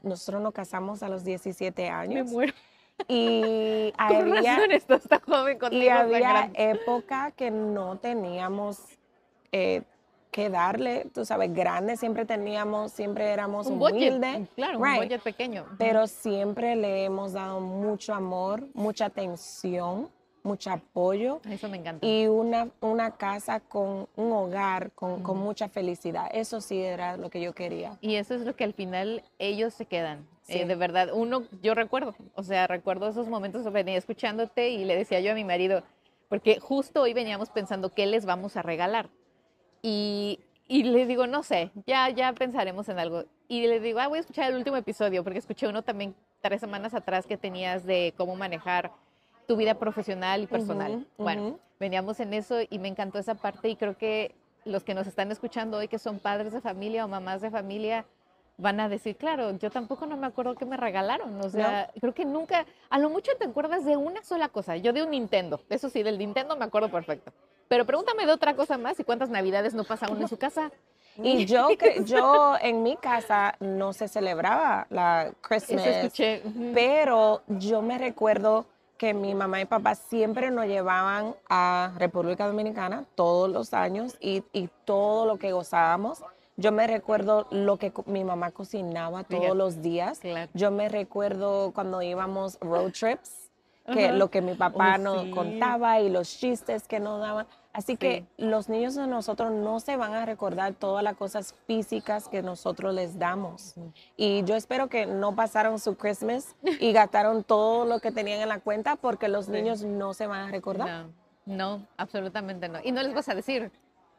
nosotros 0.03 0.43
nos 0.43 0.53
casamos 0.53 1.03
a 1.03 1.09
los 1.09 1.25
17 1.25 1.89
años. 1.89 2.27
Me 2.27 2.33
muero. 2.33 2.53
Y 3.07 3.93
había, 3.99 4.59
joven 5.27 5.59
y 5.71 5.89
había 5.89 6.51
época 6.55 7.31
que 7.37 7.51
no 7.51 7.97
teníamos, 7.99 8.79
eh, 9.53 9.83
qué 10.31 10.51
darle, 10.51 11.07
tú 11.15 11.25
sabes, 11.25 11.53
grande 11.55 11.97
siempre 11.97 12.25
teníamos, 12.27 12.93
siempre 12.93 13.31
éramos 13.31 13.67
Un 13.67 13.79
budget, 13.79 13.95
humildes. 14.15 14.49
claro, 14.55 14.79
un 14.79 14.85
Right. 14.85 15.03
budget 15.03 15.23
pequeño. 15.23 15.67
Pero 15.79 16.07
siempre 16.07 16.77
le 16.77 17.05
hemos 17.05 17.33
dado 17.33 17.61
mucho 17.61 18.15
amor, 18.15 18.65
mucha 18.75 19.07
atención, 19.07 20.11
mucho 20.49 20.71
apoyo 20.71 21.41
Eso 21.49 21.69
me 21.69 21.77
encanta. 21.77 22.05
y 22.07 22.27
una, 22.27 22.69
una 22.81 23.13
casa 23.17 23.61
con 23.61 24.09
un 24.17 24.33
hogar 24.33 24.91
con, 24.93 25.23
con 25.23 25.39
mucha 25.39 25.69
felicidad. 25.69 26.29
Eso 26.33 26.61
sí 26.61 26.81
era 26.81 27.17
lo 27.17 27.31
que 27.31 27.41
yo 27.41 27.55
quería. 27.55 27.97
Y 28.01 28.17
eso 28.17 28.35
es 28.35 28.41
lo 28.43 28.57
que 28.57 28.65
al 28.65 28.73
final 28.75 29.23
ellos 29.39 29.75
se 29.75 29.87
quedan. 29.87 30.27
Eh, 30.49 30.65
de 30.65 30.75
verdad, 30.75 31.11
uno, 31.13 31.43
yo 31.63 31.75
recuerdo, 31.75 32.15
o 32.35 32.43
sea, 32.43 32.67
recuerdo 32.67 33.09
esos 33.09 33.29
momentos, 33.29 33.71
venía 33.71 33.99
escuchándote 33.99 34.71
y 34.71 34.85
le 34.87 34.97
decía 34.97 35.21
yo 35.21 35.33
a 35.33 35.35
mi 35.35 35.45
marido, 35.45 35.83
porque 36.31 36.59
justo 36.59 37.03
hoy 37.03 37.13
veníamos 37.13 37.51
pensando 37.51 37.91
qué 37.91 38.07
les 38.07 38.25
vamos 38.25 38.57
a 38.57 38.63
regalar. 38.63 39.11
Y, 39.83 40.41
y 40.67 40.85
le 40.85 41.07
digo, 41.07 41.27
no 41.27 41.43
sé, 41.43 41.71
ya, 41.87 42.09
ya 42.11 42.33
pensaremos 42.33 42.89
en 42.89 42.99
algo. 42.99 43.25
Y 43.47 43.67
le 43.67 43.81
digo, 43.81 44.01
ah, 44.01 44.09
voy 44.09 44.19
a 44.19 44.21
escuchar 44.21 44.51
el 44.51 44.57
último 44.57 44.77
episodio, 44.77 45.23
porque 45.23 45.39
escuché 45.39 45.69
uno 45.69 45.83
también 45.83 46.15
tres 46.41 46.61
semanas 46.61 46.95
atrás 46.95 47.27
que 47.27 47.37
tenías 47.37 47.85
de 47.85 48.15
cómo 48.17 48.35
manejar 48.37 48.91
tu 49.49 49.57
vida 49.57 49.75
profesional 49.75 50.43
y 50.43 50.47
personal. 50.47 51.07
Bueno, 51.17 51.59
veníamos 51.81 52.21
en 52.21 52.35
eso 52.35 52.59
y 52.69 52.79
me 52.79 52.87
encantó 52.87 53.19
esa 53.19 53.35
parte 53.35 53.71
y 53.71 53.77
creo 53.77 53.97
que 53.97 54.35
los 54.67 54.85
que 54.85 54.93
nos 54.93 55.07
están 55.07 55.33
escuchando 55.33 55.79
hoy 55.79 55.89
que 55.89 55.99
son 55.99 56.19
padres 56.19 56.53
de 56.53 56.61
familia 56.61 57.07
o 57.07 57.09
mamás 57.09 57.41
de 57.41 57.51
familia 57.51 58.05
van 58.59 58.79
a 58.79 58.91
decir, 58.91 59.17
claro, 59.17 59.57
yo 59.57 59.71
tampoco 59.71 60.05
no 60.05 60.19
me 60.19 60.27
acuerdo 60.27 60.55
qué 60.55 60.67
me 60.67 60.77
regalaron, 60.77 61.41
o 61.41 61.49
sea, 61.49 61.91
creo 61.99 62.13
que 62.13 62.25
nunca, 62.25 62.67
a 62.91 62.99
lo 62.99 63.09
mucho 63.09 63.31
te 63.39 63.47
acuerdas 63.47 63.85
de 63.85 63.97
una 63.97 64.23
sola 64.23 64.49
cosa, 64.49 64.77
yo 64.77 64.93
de 64.93 65.03
un 65.03 65.13
Nintendo, 65.13 65.63
eso 65.71 65.89
sí, 65.89 66.03
del 66.03 66.19
Nintendo 66.19 66.57
me 66.57 66.65
acuerdo 66.65 66.91
perfecto, 66.91 67.33
pero 67.69 67.87
pregúntame 67.87 68.27
de 68.27 68.33
otra 68.33 68.57
cosa 68.57 68.77
más 68.77 68.99
y 68.99 69.05
cuántas 69.05 69.31
navidades 69.31 69.75
no 69.75 69.85
pasa 69.85 70.09
uno 70.11 70.23
en 70.23 70.29
su 70.29 70.37
casa. 70.37 70.71
Y 71.21 71.47
yo, 71.47 71.67
que, 71.77 72.05
yo 72.05 72.55
en 72.61 72.85
mi 72.85 72.97
casa 72.97 73.57
no 73.59 73.93
se 73.93 74.07
celebraba 74.07 74.87
la 74.89 75.33
Christmas. 75.41 75.85
Eso 75.85 75.91
escuché. 75.91 76.43
Pero 76.73 77.43
yo 77.49 77.83
me 77.83 77.99
recuerdo 77.99 78.67
que 78.99 79.15
mi 79.15 79.35
mamá 79.35 79.61
y 79.61 79.65
papá 79.65 79.95
siempre 79.95 80.51
nos 80.51 80.67
llevaban 80.67 81.35
a 81.49 81.93
República 81.97 82.47
Dominicana 82.47 83.05
todos 83.15 83.49
los 83.49 83.73
años 83.73 84.17
y, 84.21 84.43
y 84.53 84.69
todo 84.85 85.25
lo 85.25 85.39
que 85.39 85.53
gozábamos. 85.53 86.23
Yo 86.57 86.73
me 86.73 86.87
recuerdo 86.89 87.47
lo 87.53 87.77
que 87.77 87.93
mi 88.07 88.25
mamá 88.25 88.51
cocinaba 88.51 89.23
todos 89.23 89.41
Fíjate. 89.43 89.57
los 89.59 89.81
días. 89.81 90.19
Claro. 90.19 90.51
Yo 90.55 90.73
me 90.73 90.89
recuerdo 90.89 91.71
cuando 91.73 92.03
íbamos 92.03 92.59
road 92.61 92.91
trips, 92.93 93.49
que 93.93 94.13
lo 94.13 94.29
que 94.31 94.43
mi 94.43 94.55
papá 94.55 94.97
Oh, 94.97 94.99
nos 94.99 95.23
sí. 95.23 95.31
contaba 95.31 96.01
y 96.01 96.11
los 96.11 96.29
chistes 96.29 96.87
que 96.89 96.99
nos 97.01 97.21
daban. 97.21 97.47
Así 97.73 97.97
que 97.97 98.25
los 98.39 98.69
niños 98.69 98.95
de 98.97 99.07
nosotros 99.07 99.53
no 99.53 99.79
se 99.79 99.97
van 99.97 100.15
a 100.15 100.25
recordar 100.27 100.75
todas 100.75 101.05
las 101.05 101.15
cosas 101.17 101.55
físicas 101.67 102.27
que 102.29 102.43
nosotros 102.43 102.93
les 102.95 103.19
damos. 103.19 103.75
Y 104.17 104.43
yo 104.45 104.57
espero 104.57 104.89
que 104.89 105.07
no 105.07 105.37
pasaron 105.37 105.79
su 105.79 105.97
Christmas 105.97 106.57
y 106.81 106.93
gastaron 106.93 107.45
todo 107.45 107.85
lo 107.85 108.01
que 108.01 108.11
tenían 108.11 108.41
en 108.41 108.49
la 108.49 108.59
cuenta 108.61 108.97
porque 108.97 109.29
los 109.29 109.47
Sí. 109.47 109.53
niños 109.53 109.83
no 109.85 110.13
se 110.15 110.27
van 110.27 110.49
a 110.49 110.51
recordar. 110.51 111.07
No, 111.47 111.57
no, 111.79 111.87
absolutamente 111.97 112.69
no. 112.69 112.81
Y 112.83 112.91
no 112.91 113.03
les 113.03 113.15
vas 113.15 113.29
a 113.29 113.35
decir, 113.35 113.71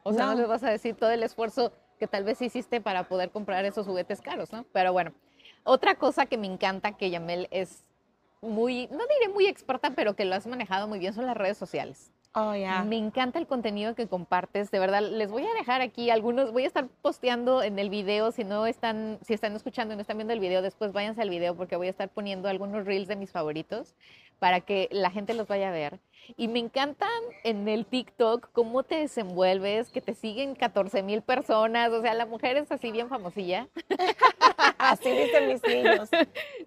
o 0.04 0.12
sea, 0.14 0.26
no, 0.26 0.32
No. 0.32 0.38
les 0.38 0.48
vas 0.48 0.62
a 0.62 0.70
decir 0.70 0.94
todo 0.94 1.10
el 1.10 1.22
esfuerzo 1.22 1.72
que 1.98 2.06
tal 2.06 2.24
vez 2.24 2.40
hiciste 2.40 2.80
para 2.80 3.08
poder 3.08 3.30
comprar 3.30 3.64
esos 3.66 3.86
juguetes 3.86 4.22
caros, 4.22 4.52
¿no? 4.52 4.64
Pero 4.72 4.92
bueno, 4.94 5.12
otra 5.64 5.96
cosa 5.96 6.24
que 6.24 6.38
me 6.38 6.46
encanta 6.46 6.92
que 6.92 7.10
Yamel 7.10 7.46
es 7.50 7.84
muy, 8.40 8.86
no 8.86 9.00
diré 9.06 9.28
muy 9.34 9.46
experta, 9.46 9.90
pero 9.90 10.14
que 10.16 10.24
lo 10.24 10.34
has 10.34 10.46
manejado 10.46 10.88
muy 10.88 10.98
bien 10.98 11.12
son 11.12 11.26
las 11.26 11.36
redes 11.36 11.58
sociales. 11.58 12.10
Oh. 12.32 12.52
Me 12.86 12.96
encanta 12.96 13.40
el 13.40 13.48
contenido 13.48 13.96
que 13.96 14.06
compartes, 14.06 14.70
de 14.70 14.78
verdad. 14.78 15.02
Les 15.02 15.30
voy 15.30 15.44
a 15.44 15.52
dejar 15.54 15.80
aquí 15.80 16.10
algunos, 16.10 16.52
voy 16.52 16.62
a 16.62 16.66
estar 16.68 16.86
posteando 17.02 17.60
en 17.62 17.78
el 17.80 17.90
video, 17.90 18.30
si 18.30 18.44
no 18.44 18.66
están, 18.66 19.18
si 19.22 19.34
están 19.34 19.56
escuchando 19.56 19.94
y 19.94 19.96
no 19.96 20.02
están 20.02 20.16
viendo 20.16 20.32
el 20.32 20.38
video, 20.38 20.62
después 20.62 20.92
váyanse 20.92 21.22
al 21.22 21.30
video 21.30 21.56
porque 21.56 21.74
voy 21.74 21.88
a 21.88 21.90
estar 21.90 22.08
poniendo 22.08 22.48
algunos 22.48 22.86
reels 22.86 23.08
de 23.08 23.16
mis 23.16 23.32
favoritos 23.32 23.96
para 24.40 24.60
que 24.62 24.88
la 24.90 25.10
gente 25.12 25.34
los 25.34 25.46
vaya 25.46 25.68
a 25.68 25.72
ver. 25.72 26.00
Y 26.36 26.48
me 26.48 26.58
encantan 26.60 27.08
en 27.44 27.68
el 27.68 27.86
TikTok 27.86 28.50
cómo 28.52 28.82
te 28.82 28.96
desenvuelves, 28.96 29.90
que 29.90 30.00
te 30.00 30.14
siguen 30.14 30.54
14 30.54 31.02
mil 31.02 31.22
personas, 31.22 31.90
o 31.92 32.00
sea, 32.02 32.14
la 32.14 32.26
mujer 32.26 32.56
es 32.56 32.70
así 32.72 32.90
bien 32.90 33.08
famosilla. 33.08 33.68
Así 34.78 35.10
dicen 35.10 35.46
mis 35.46 35.62
niños. 35.66 36.08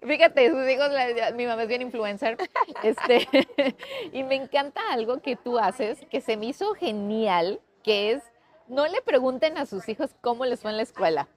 Fíjate, 0.06 0.50
sus 0.50 0.68
hijos, 0.68 0.88
la- 0.90 1.32
mi 1.32 1.46
mamá 1.46 1.62
es 1.62 1.68
bien 1.68 1.82
influencer. 1.82 2.36
Este, 2.82 3.28
y 4.12 4.22
me 4.22 4.36
encanta 4.36 4.80
algo 4.92 5.20
que 5.20 5.34
tú 5.36 5.58
haces 5.58 5.98
que 6.10 6.20
se 6.20 6.36
me 6.36 6.46
hizo 6.46 6.74
genial, 6.74 7.60
que 7.82 8.12
es 8.12 8.22
no 8.68 8.86
le 8.86 9.02
pregunten 9.02 9.58
a 9.58 9.66
sus 9.66 9.88
hijos 9.88 10.14
cómo 10.20 10.44
les 10.46 10.60
fue 10.62 10.70
en 10.70 10.76
la 10.76 10.84
escuela. 10.84 11.28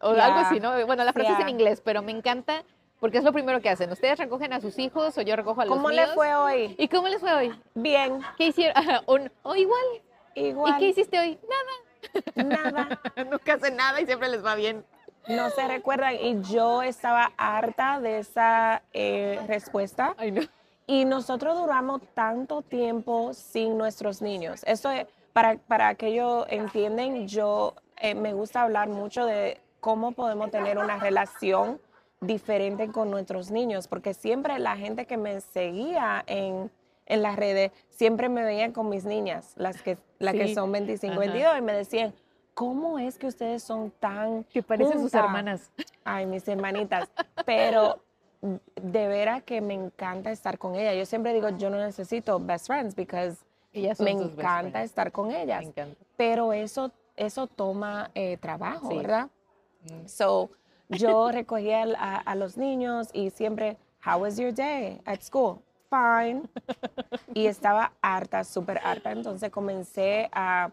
O 0.00 0.08
algo 0.08 0.38
así, 0.40 0.58
¿no? 0.60 0.72
Bueno, 0.86 1.04
la 1.04 1.12
frase 1.12 1.32
es 1.32 1.40
en 1.40 1.48
inglés, 1.50 1.80
pero 1.84 2.02
me 2.02 2.12
encanta 2.12 2.64
porque 3.00 3.18
es 3.18 3.24
lo 3.24 3.32
primero 3.32 3.60
que 3.60 3.68
hacen. 3.68 3.90
Ustedes 3.90 4.18
recogen 4.18 4.52
a 4.52 4.60
sus 4.60 4.78
hijos 4.78 5.16
o 5.18 5.22
yo 5.22 5.36
recojo 5.36 5.60
a 5.60 5.64
los 5.66 5.74
¿Cómo 5.74 5.88
míos. 5.88 6.08
le 6.08 6.14
fue 6.14 6.34
hoy? 6.34 6.74
¿Y 6.78 6.88
cómo 6.88 7.08
les 7.08 7.20
fue 7.20 7.32
hoy? 7.32 7.60
Bien, 7.74 8.20
¿Qué 8.36 8.48
hicieron? 8.48 8.74
O, 9.06 9.18
o 9.42 9.54
igual. 9.54 9.84
igual. 10.34 10.74
¿Y 10.74 10.78
qué 10.78 10.88
hiciste 10.88 11.18
hoy? 11.18 11.38
Nada. 12.36 12.72
Nada. 12.74 13.00
Nunca 13.30 13.54
hacen 13.54 13.76
nada 13.76 14.00
y 14.00 14.06
siempre 14.06 14.28
les 14.28 14.44
va 14.44 14.54
bien. 14.54 14.84
No 15.28 15.50
se 15.50 15.66
recuerdan. 15.66 16.14
Y 16.14 16.40
yo 16.42 16.82
estaba 16.82 17.32
harta 17.36 18.00
de 18.00 18.18
esa 18.18 18.82
eh, 18.92 19.40
respuesta. 19.48 20.14
Ay, 20.16 20.30
no. 20.30 20.42
Y 20.86 21.04
nosotros 21.04 21.58
duramos 21.58 22.00
tanto 22.14 22.62
tiempo 22.62 23.34
sin 23.34 23.76
nuestros 23.76 24.22
niños. 24.22 24.62
Eso 24.66 24.90
es, 24.90 25.06
para, 25.32 25.58
para 25.58 25.96
que 25.96 26.08
ellos 26.08 26.46
entienden, 26.48 27.26
yo 27.26 27.74
eh, 27.96 28.14
me 28.14 28.34
gusta 28.34 28.62
hablar 28.62 28.88
mucho 28.88 29.26
de 29.26 29.60
cómo 29.80 30.12
podemos 30.12 30.50
tener 30.50 30.78
una 30.78 30.98
relación 30.98 31.80
diferente 32.26 32.88
con 32.90 33.10
nuestros 33.10 33.50
niños, 33.50 33.88
porque 33.88 34.14
siempre 34.14 34.58
la 34.58 34.76
gente 34.76 35.06
que 35.06 35.16
me 35.16 35.40
seguía 35.40 36.22
en, 36.26 36.70
en 37.06 37.22
las 37.22 37.36
redes, 37.36 37.72
siempre 37.90 38.28
me 38.28 38.42
veían 38.44 38.72
con 38.72 38.88
mis 38.88 39.04
niñas, 39.04 39.52
las 39.56 39.80
que, 39.82 39.98
las 40.18 40.34
que 40.34 40.48
Sí, 40.48 40.54
son 40.54 40.72
25, 40.72 41.12
ajá. 41.12 41.20
22, 41.20 41.58
y 41.58 41.62
me 41.62 41.72
decían, 41.72 42.14
¿cómo 42.54 42.98
es 42.98 43.18
que 43.18 43.26
ustedes 43.26 43.62
son 43.62 43.90
tan 43.92 44.44
Que 44.44 44.62
parecen 44.62 44.94
sus 44.94 45.02
juntas?" 45.02 45.24
hermanas. 45.24 45.70
Ay, 46.04 46.26
mis 46.26 46.46
hermanitas. 46.48 47.08
Pero 47.44 48.00
de 48.40 49.08
veras 49.08 49.42
que 49.42 49.60
me 49.60 49.74
encanta 49.74 50.30
estar 50.30 50.58
con 50.58 50.74
ella. 50.74 50.94
Yo 50.94 51.06
siempre 51.06 51.32
digo, 51.32 51.48
yo 51.50 51.70
no 51.70 51.78
necesito 51.78 52.38
best 52.38 52.66
friends 52.66 52.94
because 52.94 53.38
me 53.98 54.10
encanta 54.10 54.82
estar 54.82 55.10
con 55.12 55.30
ellas. 55.32 55.64
Pero 56.16 56.52
eso, 56.52 56.92
eso 57.16 57.46
toma 57.46 58.10
eh, 58.14 58.36
trabajo, 58.38 58.88
Sí. 58.90 58.96
¿verdad? 58.96 59.28
Mm. 59.82 60.06
So, 60.06 60.50
yo 60.88 61.30
recogía 61.30 61.84
a, 61.98 62.16
a 62.16 62.34
los 62.34 62.56
niños 62.56 63.08
y 63.12 63.30
siempre, 63.30 63.76
how 64.04 64.20
was 64.20 64.36
your 64.36 64.52
day 64.52 65.00
at 65.04 65.20
school? 65.20 65.58
Fine. 65.90 66.42
Y 67.34 67.46
estaba 67.46 67.92
harta, 68.00 68.44
súper 68.44 68.78
harta. 68.82 69.12
Entonces 69.12 69.50
comencé 69.50 70.28
a, 70.32 70.70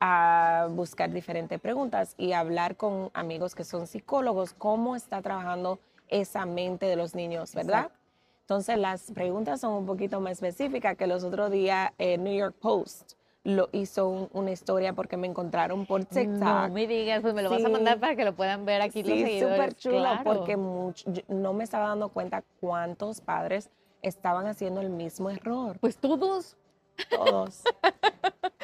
a 0.00 0.68
buscar 0.70 1.10
diferentes 1.10 1.60
preguntas 1.60 2.14
y 2.18 2.32
hablar 2.32 2.76
con 2.76 3.10
amigos 3.14 3.54
que 3.54 3.64
son 3.64 3.86
psicólogos, 3.86 4.52
cómo 4.52 4.96
está 4.96 5.22
trabajando 5.22 5.78
esa 6.08 6.46
mente 6.46 6.86
de 6.86 6.96
los 6.96 7.14
niños, 7.14 7.54
¿verdad? 7.54 7.86
Exacto. 7.86 7.98
Entonces 8.42 8.78
las 8.78 9.10
preguntas 9.12 9.60
son 9.60 9.74
un 9.74 9.86
poquito 9.86 10.20
más 10.20 10.32
específicas 10.32 10.96
que 10.96 11.06
los 11.06 11.22
otros 11.22 11.50
días 11.50 11.92
eh, 11.98 12.16
New 12.16 12.34
York 12.34 12.56
Post 12.58 13.17
lo 13.48 13.70
hizo 13.72 14.06
un- 14.08 14.28
una 14.34 14.50
historia 14.50 14.92
porque 14.92 15.16
me 15.16 15.26
encontraron 15.26 15.86
por 15.86 16.04
TikTok. 16.04 16.36
No 16.38 16.68
me 16.68 16.86
digas, 16.86 17.22
pues 17.22 17.32
me 17.32 17.42
lo 17.42 17.48
vas 17.48 17.62
a 17.64 17.66
Sí. 17.66 17.72
mandar 17.72 17.98
para 17.98 18.14
que 18.14 18.24
lo 18.26 18.34
puedan 18.34 18.66
ver 18.66 18.82
aquí 18.82 19.02
los 19.02 19.12
Sí, 19.12 19.24
seguidores. 19.24 19.56
súper 19.56 19.74
chulo, 19.74 19.98
Claro. 20.00 20.22
porque 20.24 20.56
much- 20.58 21.04
yo 21.06 21.22
no 21.28 21.54
me 21.54 21.64
estaba 21.64 21.88
dando 21.88 22.10
cuenta 22.10 22.44
cuántos 22.60 23.22
padres 23.22 23.70
estaban 24.02 24.46
haciendo 24.46 24.82
el 24.82 24.90
mismo 24.90 25.30
error, 25.30 25.78
Pues 25.80 25.96
todos. 25.96 26.56
todos. 27.08 27.62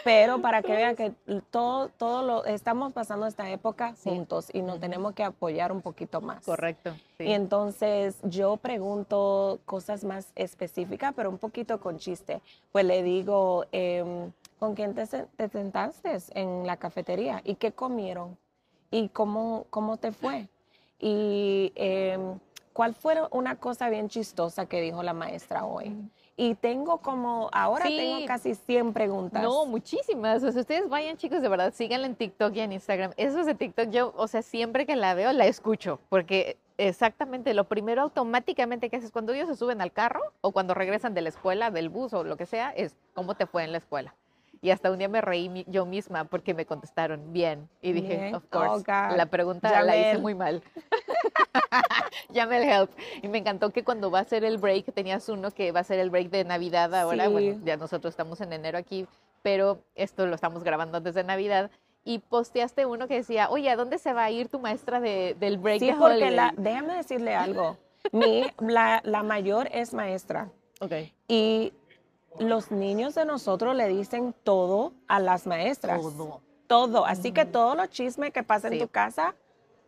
Pero 0.05 0.43
para 0.43 0.61
que 0.61 0.73
vean 0.73 0.97
que 0.97 1.13
todo, 1.51 1.89
todo 1.89 2.23
lo 2.23 2.45
estamos 2.45 2.93
pasando 2.93 3.27
esta 3.27 3.49
época 3.49 3.95
Sí. 3.97 4.11
juntos 4.11 4.49
y 4.53 4.61
nos 4.61 4.73
Ujú. 4.73 4.81
tenemos 4.81 5.15
que 5.15 5.25
apoyar 5.25 5.73
un 5.73 5.81
poquito 5.81 6.21
más. 6.21 6.45
Correcto. 6.45 6.93
sí. 7.17 7.25
Y 7.25 7.33
entonces 7.33 8.19
yo 8.23 8.59
pregunto 8.59 9.61
cosas 9.65 10.05
más 10.05 10.31
específicas, 10.35 11.15
pero 11.17 11.31
un 11.31 11.39
poquito 11.39 11.81
con 11.81 11.97
chiste. 11.97 12.43
Pues 12.71 12.85
le 12.85 13.03
digo, 13.03 13.65
em, 13.73 14.31
¿con 14.65 14.75
quién 14.75 14.95
te, 14.95 15.07
te 15.07 15.49
sentaste 15.51 16.17
en 16.33 16.67
la 16.67 16.79
cafetería? 16.79 17.43
¿Y 17.45 17.57
qué 17.57 17.73
comieron? 17.73 18.39
¿Y 18.91 19.11
cómo, 19.11 19.67
cómo 19.69 19.99
te 19.99 20.11
fue? 20.11 20.49
¿Y 20.99 21.71
em, 21.75 22.39
cuál 22.73 22.95
fue 22.95 23.17
una 23.31 23.57
cosa 23.57 23.91
bien 23.91 24.09
chistosa 24.09 24.65
que 24.65 24.81
dijo 24.81 25.03
la 25.03 25.13
maestra 25.13 25.67
hoy? 25.67 25.95
Y 26.35 26.55
tengo 26.55 26.97
como, 26.99 27.51
ahora 27.53 27.85
Sí. 27.85 27.97
tengo 27.99 28.27
casi 28.27 28.55
100 28.55 28.95
preguntas. 28.95 29.43
No, 29.43 29.67
muchísimas. 29.67 30.43
O 30.43 30.51
sea, 30.51 30.63
ustedes 30.63 30.89
vayan, 30.89 31.19
chicos, 31.19 31.43
de 31.43 31.49
verdad, 31.51 31.75
síganla 31.75 32.07
en 32.07 32.15
TikTok 32.17 32.55
y 32.57 32.61
en 32.61 32.73
Instagram. 32.73 33.13
Esos 33.19 33.45
de 33.45 33.55
TikTok, 33.55 33.91
yo, 33.91 34.15
o 34.17 34.27
sea, 34.29 34.41
siempre 34.41 34.87
que 34.87 34.97
la 34.97 35.13
veo, 35.13 35.31
la 35.35 35.45
escucho, 35.45 36.01
porque 36.09 36.57
exactamente 36.79 37.53
lo 37.53 37.65
primero 37.65 38.01
automáticamente 38.01 38.89
que 38.89 38.97
haces 38.97 39.11
cuando 39.13 39.35
ellos 39.35 39.49
se 39.49 39.57
suben 39.57 39.83
al 39.83 39.93
carro 39.93 40.23
o 40.41 40.53
cuando 40.53 40.73
regresan 40.73 41.13
de 41.13 41.21
la 41.21 41.29
escuela, 41.29 41.71
del 41.71 41.91
bus 41.91 42.15
o 42.15 42.25
lo 42.25 42.39
que 42.39 42.47
sea, 42.47 42.71
es 42.71 42.97
cómo 43.13 43.35
te 43.35 43.45
fue 43.45 43.63
en 43.63 43.73
la 43.73 43.79
escuela. 43.79 44.15
Y 44.65 44.71
hasta 44.71 44.91
un 44.91 44.97
día 44.99 45.11
me 45.11 45.21
reí 45.21 45.51
mi- 45.51 45.67
yo 45.69 45.85
misma 45.85 46.25
porque 46.25 46.55
me 46.55 46.65
contestaron 46.65 47.35
bien. 47.35 47.69
Y 47.83 47.93
dije, 47.93 48.17
Bien. 48.17 48.35
of 48.35 48.45
Oh, 48.47 48.49
course, 48.51 48.85
God. 48.91 49.15
la 49.15 49.27
pregunta 49.27 49.83
la 49.83 49.95
hice 49.95 50.17
muy 50.17 50.35
mal. 50.35 50.63
Llame 52.31 52.57
el 52.57 52.63
help. 52.71 52.91
Y 53.23 53.29
me 53.29 53.37
encantó 53.39 53.69
que 53.71 53.85
cuando 53.85 54.11
va 54.11 54.21
a 54.21 54.25
ser 54.25 54.43
el 54.43 54.57
break, 54.57 54.93
tenías 54.95 55.29
uno 55.29 55.51
que 55.51 55.71
va 55.71 55.81
a 55.81 55.85
ser 55.85 55.99
el 55.99 56.09
break 56.09 56.31
de 56.31 56.45
Navidad 56.45 56.95
ahora. 56.95 57.29
Bueno, 57.29 57.59
Sí. 57.59 57.61
ya 57.65 57.77
nosotros 57.77 58.13
estamos 58.13 58.41
en 58.41 58.55
enero 58.55 58.79
aquí, 58.79 59.07
pero 59.43 59.81
esto 59.95 60.27
lo 60.27 60.35
estamos 60.35 60.65
grabando 60.65 60.97
antes 60.97 61.15
de 61.15 61.25
Navidad. 61.25 61.71
Y 62.03 62.21
posteaste 62.21 62.87
uno 62.87 63.07
que 63.07 63.17
decía, 63.17 63.51
oye, 63.51 63.69
¿a 63.69 63.77
dónde 63.77 63.99
se 63.99 64.15
va 64.15 64.25
a 64.25 64.31
ir 64.31 64.49
tu 64.49 64.61
maestra 64.61 64.99
de- 64.99 65.37
del 65.39 65.59
break 65.59 65.81
Sí, 65.81 65.87
de 65.89 65.93
porque 65.95 66.15
holiday?" 66.15 66.35
la, 66.35 66.55
déjame 66.57 66.95
decirle 66.97 67.35
algo. 67.35 67.77
Mi, 68.13 68.47
la, 68.61 69.01
la 69.05 69.23
mayor 69.23 69.69
es 69.73 69.93
maestra 69.93 70.49
Ok. 70.81 70.93
y 71.29 71.73
los 72.39 72.71
niños 72.71 73.15
de 73.15 73.25
nosotros 73.25 73.75
le 73.77 73.89
dicen 73.89 74.35
todo 74.45 74.93
a 75.09 75.21
las 75.21 75.47
maestras. 75.47 76.01
Todo. 76.01 76.41
Todo. 76.67 77.05
Así 77.07 77.33
que 77.33 77.45
todos 77.45 77.77
los 77.77 77.89
chismes 77.91 78.33
que 78.33 78.43
pasan 78.43 78.73
Sí. 78.73 78.79
en 78.79 78.87
tu 78.87 78.91
casa, 78.91 79.35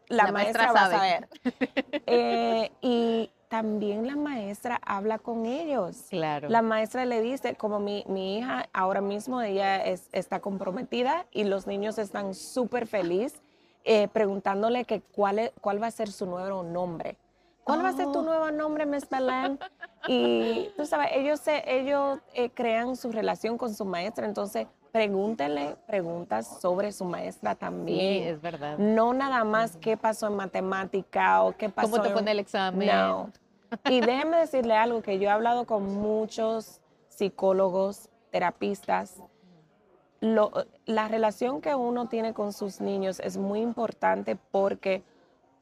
la, 0.09 0.25
La 0.25 0.33
maestra 0.33 0.73
maestra, 0.73 0.73
va 0.73 0.87
a 0.87 0.91
sabe. 0.91 1.27
saber. 1.27 1.29
Eh, 2.07 2.71
y 2.81 3.31
también 3.49 4.07
la 4.07 4.15
maestra 4.17 4.81
habla 4.85 5.19
con 5.19 5.47
ellos. 5.47 6.05
Claro. 6.11 6.49
La 6.49 6.63
maestra 6.63 7.05
le 7.05 7.21
dice, 7.21 7.55
como 7.57 7.81
mi, 7.81 8.05
mi 8.09 8.39
hija 8.39 8.69
ahora 8.73 9.01
mismo, 9.01 9.41
ella 9.43 9.85
es, 9.85 10.09
está 10.13 10.41
comprometida 10.41 11.27
y 11.33 11.45
los 11.45 11.67
niños 11.67 11.99
están 11.99 12.35
súper 12.35 12.87
felices 12.87 13.41
preguntándole 14.13 14.85
que 14.85 15.01
cuál, 15.01 15.39
es- 15.39 15.53
cuál 15.61 15.81
va 15.83 15.87
a 15.87 15.91
ser 15.93 16.11
su 16.11 16.27
nuevo 16.27 16.63
nombre. 16.65 17.17
¿Cuál 17.63 17.85
va 17.85 17.89
a 17.91 17.93
ser 17.93 18.07
tu 18.07 18.19
Oh. 18.19 18.23
nuevo 18.23 18.51
nombre, 18.51 18.85
Miss 18.87 19.09
Belén? 19.09 19.59
Y 20.09 20.71
tú 20.77 20.87
sabes, 20.87 21.09
ellos, 21.13 21.41
se, 21.41 21.63
ellos 21.67 22.19
eh, 22.35 22.51
crean 22.51 22.97
su 22.97 23.11
relación 23.13 23.59
con 23.59 23.75
su 23.75 23.85
maestra, 23.85 24.27
entonces 24.27 24.67
pregúntenle 24.93 25.77
preguntas 25.87 26.61
sobre 26.61 26.91
su 26.93 27.05
maestra 27.05 27.53
sí, 27.53 27.59
también. 27.59 28.23
es 28.29 28.41
verdad. 28.41 28.79
No 28.79 29.13
nada 29.13 29.45
más 29.45 29.77
qué 29.77 29.97
pasó 29.97 30.27
en 30.29 30.37
matemática 30.37 31.43
o 31.43 31.53
qué 31.57 31.69
pasó 31.69 31.91
¿Cómo 31.91 32.03
te 32.03 32.19
en- 32.19 32.29
el 32.29 32.39
examen? 32.39 32.89
no. 32.89 33.31
Y 33.91 34.01
déjeme 34.01 34.39
decirle 34.39 34.75
algo 34.75 35.03
que 35.03 35.19
yo 35.19 35.29
he 35.29 35.31
hablado 35.33 35.67
con 35.67 35.85
muchos 35.97 36.81
psicólogos, 37.09 38.09
terapistas. 38.31 39.17
Lo- 40.21 40.53
la 40.87 41.09
relación 41.09 41.61
que 41.61 41.75
uno 41.75 42.09
tiene 42.09 42.33
con 42.33 42.53
sus 42.53 42.81
niños 42.81 43.21
es 43.21 43.37
muy 43.37 43.61
importante 43.61 44.37
porque 44.51 45.03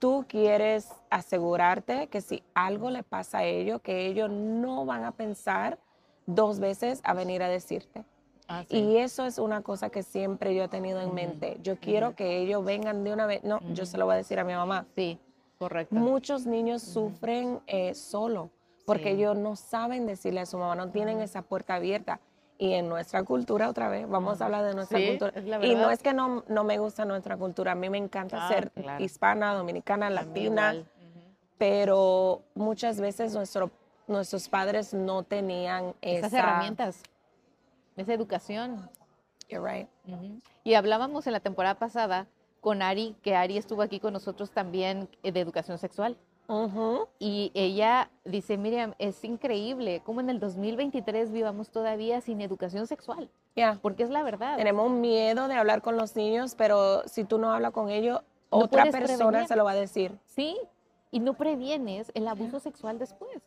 tú 0.04 0.26
quieres 0.28 0.90
asegurarte 1.08 2.08
que 2.08 2.20
si 2.20 2.42
algo 2.52 2.90
le 2.90 3.02
pasa 3.02 3.38
a 3.38 3.44
ellos, 3.44 3.80
que 3.80 4.06
ellos 4.06 4.28
no 4.28 4.84
van 4.84 5.02
a 5.02 5.12
pensar 5.12 5.78
dos 6.26 6.58
veces 6.60 7.00
a 7.04 7.14
venir 7.14 7.42
a 7.42 7.48
decirte. 7.48 8.04
Ah, 8.46 8.64
sí. 8.68 8.76
Y 8.76 8.98
eso 8.98 9.24
es 9.24 9.38
una 9.38 9.62
cosa 9.62 9.88
que 9.88 10.02
siempre 10.02 10.54
yo 10.54 10.64
he 10.64 10.68
tenido 10.68 11.00
en 11.00 11.14
mente. 11.14 11.56
Yo 11.62 11.76
quiero 11.80 12.14
que 12.14 12.36
ellos 12.36 12.62
vengan 12.62 13.02
de 13.02 13.14
una 13.14 13.24
vez. 13.24 13.44
No, 13.44 13.60
yo 13.72 13.86
se 13.86 13.96
lo 13.96 14.04
voy 14.04 14.12
a 14.12 14.16
decir 14.18 14.38
a 14.38 14.44
mi 14.44 14.52
mamá. 14.52 14.84
Sí, 14.94 15.18
correcto. 15.58 15.94
Muchos 15.94 16.44
niños 16.44 16.82
sufren 16.82 17.60
eh, 17.66 17.94
solo 17.94 18.50
porque 18.84 19.04
Sí. 19.04 19.08
ellos 19.22 19.38
no 19.38 19.56
saben 19.56 20.06
decirle 20.06 20.40
a 20.40 20.44
su 20.44 20.58
mamá, 20.58 20.74
no 20.74 20.90
tienen 20.90 21.22
esa 21.22 21.40
puerta 21.40 21.76
abierta. 21.76 22.20
Y 22.56 22.74
en 22.74 22.88
nuestra 22.88 23.24
cultura, 23.24 23.68
otra 23.68 23.88
vez, 23.88 24.08
vamos 24.08 24.40
a 24.40 24.44
hablar 24.44 24.64
de 24.64 24.74
nuestra 24.74 24.98
Sí, 24.98 25.08
cultura. 25.18 25.32
Y 25.64 25.74
no 25.74 25.90
es 25.90 26.02
que 26.02 26.12
no, 26.14 26.44
no 26.48 26.62
me 26.64 26.78
gusta 26.78 27.04
nuestra 27.04 27.36
cultura, 27.36 27.72
a 27.72 27.74
mí 27.74 27.90
me 27.90 27.98
encanta 27.98 28.46
Ah, 28.46 28.48
ser 28.48 28.70
claro. 28.70 29.02
hispana, 29.04 29.54
dominicana, 29.54 30.08
latina, 30.08 30.74
pero 31.58 32.42
muchas 32.54 33.00
veces 33.00 33.34
nuestro, 33.34 33.70
nuestros 34.06 34.48
padres 34.48 34.94
no 34.94 35.22
tenían 35.24 35.94
Esas 36.00 36.32
esa... 36.32 36.38
herramientas, 36.40 37.02
esa 37.96 38.12
educación. 38.14 38.88
You're 39.48 39.66
right. 39.68 39.88
Y 40.62 40.74
hablábamos 40.74 41.26
en 41.26 41.32
la 41.32 41.40
temporada 41.40 41.74
pasada 41.76 42.26
con 42.60 42.82
Ari, 42.82 43.14
que 43.22 43.34
Ari 43.36 43.58
estuvo 43.58 43.82
aquí 43.82 44.00
con 44.00 44.12
nosotros 44.12 44.50
también 44.50 45.08
eh, 45.22 45.32
de 45.32 45.40
educación 45.40 45.76
sexual. 45.78 46.16
Ujú. 46.48 47.09
Y 47.18 47.50
ella 47.54 48.11
dice, 48.24 48.59
Miriam, 48.59 48.94
es 48.98 49.24
increíble 49.24 50.02
cómo 50.04 50.20
en 50.20 50.30
el 50.30 50.40
2023 50.40 51.33
vivamos 51.33 51.70
todavía 51.70 52.20
sin 52.20 52.40
educación 52.40 52.87
sexual, 52.87 53.30
Yeah. 53.57 53.78
porque 53.80 54.02
es 54.02 54.11
la 54.11 54.22
verdad. 54.22 54.57
Tenemos 54.57 54.90
miedo 54.90 55.48
de 55.48 55.54
hablar 55.54 55.80
con 55.80 55.96
los 55.96 56.14
niños, 56.16 56.54
pero 56.57 57.07
si 57.09 57.24
tú 57.24 57.38
no 57.38 57.52
hablas 57.52 57.72
con 57.72 57.88
ellos, 57.88 58.20
No 58.50 58.59
otra 58.59 58.85
persona 58.85 59.16
prevenir. 59.28 59.48
se 59.48 59.57
lo 59.57 59.64
va 59.64 59.70
a 59.72 59.76
decir. 59.76 60.18
Sí, 60.26 60.57
y 61.11 61.20
no 61.20 61.35
previenes 61.35 62.11
el 62.14 62.28
abuso 62.28 62.61
sexual 62.61 62.98
después. 62.98 63.40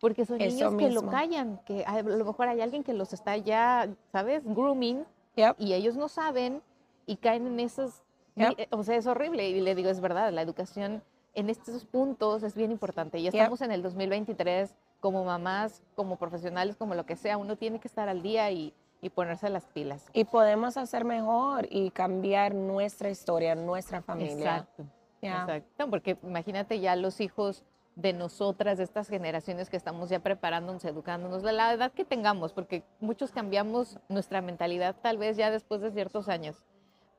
Porque 0.00 0.24
son 0.24 0.40
Eso 0.40 0.70
niños 0.70 0.74
que 0.76 0.90
lo 0.90 1.08
callan, 1.08 1.60
que 1.64 1.84
a 1.84 2.02
lo 2.02 2.24
mejor 2.24 2.48
hay 2.48 2.60
alguien 2.60 2.82
que 2.82 2.92
los 2.92 3.12
está 3.12 3.36
ya, 3.36 3.88
¿sabes? 4.10 4.42
Grooming, 4.44 5.04
Yep. 5.36 5.56
y 5.58 5.74
ellos 5.74 5.96
no 5.96 6.08
saben 6.08 6.60
y 7.06 7.16
caen 7.16 7.46
en 7.46 7.60
esos, 7.60 8.02
Yep. 8.36 8.54
eh, 8.58 8.68
o 8.70 8.82
sea, 8.84 8.96
es 8.96 9.06
horrible. 9.06 9.48
Y 9.48 9.60
le 9.60 9.74
digo, 9.74 9.90
es 9.90 10.00
verdad, 10.00 10.32
la 10.32 10.42
educación 10.42 11.02
en 11.34 11.50
estos 11.50 11.84
puntos 11.84 12.42
es 12.42 12.54
bien 12.54 12.70
importante. 12.70 13.20
Yep. 13.20 13.34
estamos 13.34 13.60
en 13.62 13.72
el 13.72 13.82
2023, 13.82 14.74
como 15.00 15.24
mamás, 15.24 15.82
como 15.94 16.16
profesionales, 16.16 16.76
como 16.76 16.94
lo 16.94 17.06
que 17.06 17.16
sea, 17.16 17.38
uno 17.38 17.56
tiene 17.56 17.80
que 17.80 17.88
estar 17.88 18.08
al 18.08 18.22
día 18.22 18.50
y, 18.50 18.74
y 19.00 19.10
ponerse 19.10 19.48
las 19.48 19.66
pilas. 19.66 20.06
Y 20.12 20.24
podemos 20.24 20.76
hacer 20.76 21.04
mejor 21.04 21.66
y 21.70 21.90
cambiar 21.90 22.54
nuestra 22.54 23.10
historia, 23.10 23.54
nuestra 23.54 24.02
familia. 24.02 24.58
Exacto. 24.58 24.84
Yeah. 25.20 25.42
Exacto, 25.42 25.88
porque 25.88 26.18
imagínate 26.22 26.80
ya 26.80 26.96
los 26.96 27.20
hijos 27.20 27.64
de 27.94 28.12
nosotras, 28.12 28.78
de 28.78 28.84
estas 28.84 29.08
generaciones 29.08 29.68
que 29.68 29.76
estamos 29.76 30.08
ya 30.08 30.20
preparándonos, 30.20 30.84
educándonos, 30.84 31.42
de 31.42 31.52
la 31.52 31.72
edad 31.72 31.92
que 31.92 32.04
tengamos, 32.04 32.52
porque 32.52 32.82
muchos 33.00 33.30
cambiamos 33.30 33.98
nuestra 34.08 34.40
mentalidad 34.40 34.96
tal 35.00 35.18
vez 35.18 35.36
ya 35.36 35.50
después 35.50 35.80
de 35.80 35.92
ciertos 35.92 36.28
años, 36.28 36.64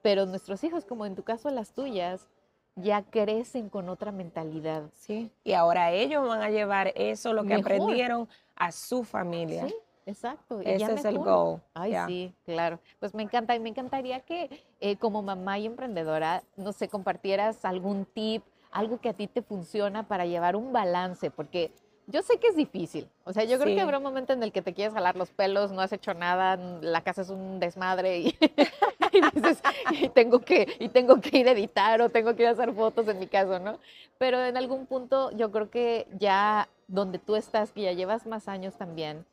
pero 0.02 0.26
nuestros 0.26 0.63
hijos, 0.63 0.86
como 0.86 1.06
en 1.06 1.15
tu 1.15 1.23
caso 1.23 1.49
las 1.49 1.73
tuyas, 1.73 2.28
ya 2.75 3.03
crecen 3.03 3.69
con 3.69 3.89
otra 3.89 4.12
mentalidad. 4.12 4.83
Sí. 4.93 5.31
Y 5.43 5.53
ahora 5.53 5.91
ellos 5.91 6.27
van 6.27 6.41
a 6.41 6.49
llevar 6.49 6.91
eso, 6.95 7.33
lo 7.33 7.43
que 7.43 7.49
Mejor. 7.55 7.71
aprendieron, 7.73 8.27
a 8.55 8.71
su 8.71 9.03
familia. 9.03 9.67
Sí, 9.67 9.75
exacto. 10.05 10.59
Ese 10.62 10.77
ya 10.79 10.88
es 10.91 11.05
el 11.05 11.17
goal. 11.17 11.62
Ay, 11.73 11.91
Yeah. 11.91 12.07
sí, 12.07 12.33
claro. 12.45 12.79
Pues 12.99 13.13
me 13.13 13.23
encanta 13.23 13.55
y 13.55 13.59
me 13.59 13.69
encantaría 13.69 14.19
que 14.19 14.63
eh, 14.79 14.95
como 14.97 15.21
mamá 15.23 15.57
y 15.59 15.65
emprendedora, 15.65 16.43
no 16.55 16.71
sé, 16.71 16.88
compartieras 16.88 17.65
algún 17.65 18.05
tip, 18.05 18.43
algo 18.71 18.99
que 18.99 19.09
a 19.09 19.13
ti 19.13 19.27
te 19.27 19.41
funciona 19.41 20.07
para 20.07 20.25
llevar 20.25 20.55
un 20.55 20.71
balance, 20.73 21.29
porque 21.31 21.71
yo 22.07 22.21
sé 22.21 22.37
que 22.37 22.47
es 22.47 22.55
difícil. 22.55 23.07
O 23.23 23.33
sea, 23.33 23.43
yo 23.43 23.57
creo 23.57 23.69
Sí. 23.69 23.75
que 23.75 23.81
habrá 23.81 23.97
un 23.97 24.03
momento 24.03 24.33
en 24.33 24.43
el 24.43 24.51
que 24.51 24.61
te 24.61 24.73
quieres 24.73 24.93
jalar 24.93 25.15
los 25.15 25.29
pelos, 25.31 25.71
no 25.71 25.81
has 25.81 25.91
hecho 25.93 26.13
nada, 26.13 26.57
la 26.81 27.01
casa 27.01 27.21
es 27.21 27.29
un 27.29 27.59
desmadre 27.59 28.19
y, 28.19 28.37
y 29.13 29.21
dices, 29.33 29.61
y 29.91 30.09
tengo 30.09 30.39
que 30.39 30.67
y 30.79 30.89
tengo 30.89 31.19
que 31.21 31.37
ir 31.37 31.47
a 31.47 31.51
editar 31.51 32.01
o 32.01 32.09
tengo 32.09 32.35
que 32.35 32.43
ir 32.43 32.49
a 32.49 32.51
hacer 32.51 32.73
fotos 32.73 33.07
en 33.07 33.19
mi 33.19 33.27
caso, 33.27 33.59
¿no? 33.59 33.79
Pero 34.17 34.43
en 34.43 34.57
algún 34.57 34.85
punto 34.85 35.31
yo 35.31 35.51
creo 35.51 35.69
que 35.69 36.07
ya 36.19 36.67
donde 36.87 37.19
tú 37.19 37.35
estás, 37.35 37.71
que 37.71 37.81
ya 37.83 37.93
llevas 37.93 38.25
más 38.25 38.47
años 38.47 38.75
también, 38.75 39.25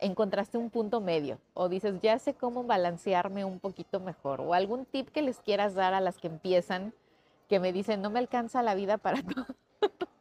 encontraste 0.00 0.58
un 0.58 0.70
punto 0.70 1.00
medio 1.00 1.38
o 1.54 1.68
dices, 1.68 2.00
ya 2.00 2.18
sé 2.18 2.34
cómo 2.34 2.62
balancearme 2.64 3.44
un 3.44 3.58
poquito 3.58 3.98
mejor 4.00 4.40
o 4.40 4.54
algún 4.54 4.84
tip 4.84 5.08
que 5.10 5.22
les 5.22 5.38
quieras 5.40 5.74
dar 5.74 5.92
a 5.94 6.00
las 6.00 6.18
que 6.18 6.28
empiezan 6.28 6.92
que 7.48 7.58
me 7.60 7.72
dicen, 7.72 8.02
no 8.02 8.10
me 8.10 8.18
alcanza 8.18 8.62
la 8.62 8.74
vida 8.74 8.98
para 8.98 9.22
todo. 9.22 9.46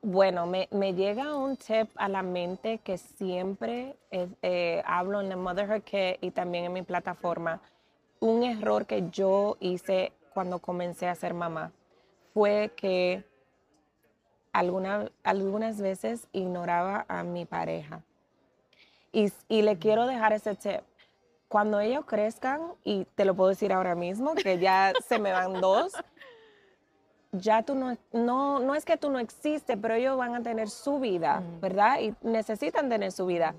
Bueno, 0.01 0.45
me, 0.45 0.67
me 0.71 0.93
llega 0.93 1.35
un 1.35 1.57
tip 1.57 1.89
a 1.95 2.07
la 2.07 2.21
mente 2.23 2.77
que 2.79 2.97
siempre 2.97 3.95
eh, 4.11 4.29
eh, 4.41 4.81
hablo 4.85 5.19
en 5.19 5.29
la 5.29 5.35
Motherhood 5.35 5.81
Kit 5.81 6.17
y 6.21 6.31
también 6.31 6.65
en 6.65 6.73
mi 6.73 6.81
plataforma. 6.81 7.59
Un 8.19 8.43
error 8.43 8.85
que 8.85 9.09
yo 9.09 9.57
hice 9.59 10.13
cuando 10.33 10.59
comencé 10.59 11.07
a 11.07 11.15
ser 11.15 11.33
mamá 11.33 11.71
fue 12.33 12.71
que 12.75 13.23
alguna- 14.53 15.11
algunas 15.23 15.81
veces 15.81 16.27
ignoraba 16.31 17.05
a 17.07 17.23
mi 17.23 17.45
pareja. 17.45 18.01
Y, 19.11 19.31
y 19.49 19.61
le 19.61 19.77
quiero 19.77 20.05
dejar 20.05 20.33
ese 20.33 20.55
tip. 20.55 20.81
Cuando 21.47 21.79
ellos 21.79 22.05
crezcan, 22.05 22.61
y 22.83 23.05
te 23.15 23.23
lo 23.23 23.33
puedo 23.33 23.49
decir 23.49 23.71
ahora 23.71 23.95
mismo, 23.95 24.35
que 24.35 24.59
ya 24.59 24.93
se 25.07 25.17
me 25.17 25.31
van 25.31 25.61
dos, 25.61 25.93
ya 27.31 27.63
tú 27.63 27.75
no, 27.75 27.97
no, 28.13 28.59
no 28.59 28.75
es 28.75 28.85
que 28.85 28.97
tú 28.97 29.09
no 29.09 29.19
existes, 29.19 29.77
pero 29.81 29.93
ellos 29.95 30.17
van 30.17 30.35
a 30.35 30.41
tener 30.41 30.69
su 30.69 30.99
vida, 30.99 31.41
Mm. 31.41 31.59
¿verdad? 31.61 31.99
Y 32.01 32.13
necesitan 32.21 32.89
tener 32.89 33.11
su 33.11 33.25
vida. 33.25 33.53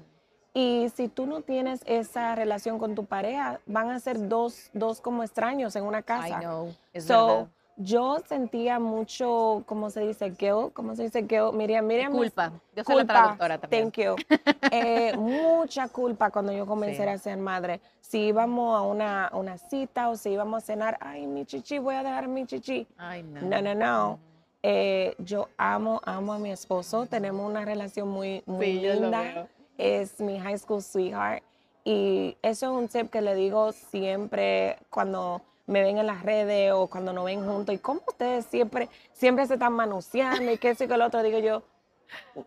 Y 0.54 0.88
si 0.94 1.08
tú 1.08 1.26
no 1.26 1.42
tienes 1.42 1.82
esa 1.86 2.34
relación 2.34 2.78
con 2.78 2.94
tu 2.94 3.04
pareja, 3.04 3.60
van 3.66 3.90
a 3.90 4.00
ser 4.00 4.28
dos, 4.28 4.70
dos 4.72 5.00
como 5.00 5.22
extraños 5.22 5.76
en 5.76 5.84
una 5.84 6.00
I 6.00 6.02
casa. 6.02 6.40
know, 6.40 6.74
es 6.92 7.04
So, 7.04 7.26
verdad. 7.26 7.48
Yo 7.78 8.18
sentía 8.28 8.78
mucho, 8.78 9.62
¿cómo 9.66 9.88
se 9.90 10.00
dice? 10.06 10.30
Guilt, 10.30 10.72
¿cómo 10.74 10.94
se 10.96 11.04
dice 11.04 11.22
guilt? 11.22 11.52
Miriam, 11.54 11.86
Miriam. 11.86 12.12
Culpa. 12.12 12.52
Yo 12.76 12.84
soy 12.84 12.96
la 12.96 13.00
culpa. 13.02 13.14
traductora 13.14 13.58
también. 13.58 13.90
Thank 13.90 14.04
you. 14.04 14.16
Eh, 14.70 15.16
mucha 15.16 15.88
culpa 15.88 16.30
cuando 16.30 16.52
yo 16.52 16.66
comencé 16.66 17.02
Sí. 17.04 17.08
a 17.08 17.16
ser 17.18 17.38
madre. 17.38 17.80
Si 18.00 18.18
íbamos 18.26 18.76
a 18.78 18.82
una, 18.82 19.30
una 19.32 19.56
cita 19.56 20.10
o 20.10 20.16
si 20.16 20.30
íbamos 20.30 20.62
a 20.62 20.66
cenar, 20.66 20.98
ay, 21.00 21.26
mi 21.26 21.46
chichi, 21.46 21.78
voy 21.78 21.94
a 21.94 22.02
dejar 22.02 22.28
mi 22.28 22.44
chichi. 22.46 22.86
Ay, 22.98 23.22
no. 23.22 23.40
No, 23.40 23.62
no, 23.62 23.74
no. 23.74 24.10
Ujú. 24.12 24.18
Eh, 24.62 25.14
yo 25.18 25.48
amo, 25.56 26.00
amo 26.04 26.32
a 26.34 26.38
mi 26.38 26.50
esposo. 26.50 27.06
Tenemos 27.06 27.48
una 27.48 27.64
relación 27.64 28.08
muy, 28.08 28.42
muy 28.44 28.66
Sí, 28.66 28.72
linda. 28.80 29.46
Es 29.78 30.20
mi 30.20 30.38
high 30.38 30.58
school 30.58 30.82
sweetheart. 30.82 31.42
Y 31.84 32.36
eso 32.42 32.66
es 32.66 32.72
un 32.72 32.88
tip 32.88 33.10
que 33.10 33.22
le 33.22 33.34
digo 33.34 33.72
siempre 33.72 34.76
cuando 34.90 35.40
me 35.68 35.82
ven 35.82 35.98
en 35.98 36.06
las 36.06 36.22
redes 36.22 36.72
o 36.72 36.88
cuando 36.88 37.12
nos 37.12 37.26
ven 37.26 37.46
juntos. 37.46 37.74
¿Y 37.74 37.78
cómo 37.78 38.00
ustedes 38.08 38.46
siempre, 38.46 38.88
siempre 39.12 39.46
se 39.46 39.54
están 39.54 39.74
manoseando 39.74 40.50
y 40.50 40.58
qué 40.58 40.70
eso 40.70 40.84
y 40.84 40.88
que 40.88 40.96
lo 40.96 41.06
otro? 41.06 41.22
Digo 41.22 41.38
yo, 41.38 41.62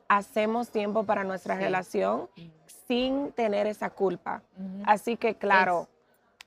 hacemos 0.08 0.70
tiempo 0.70 1.04
para 1.04 1.24
nuestra 1.24 1.56
relación 1.56 2.28
sin 2.88 3.32
tener 3.32 3.68
esa 3.68 3.92
culpa. 3.92 4.42
Así 4.86 5.18
que, 5.18 5.36
claro, 5.36 5.88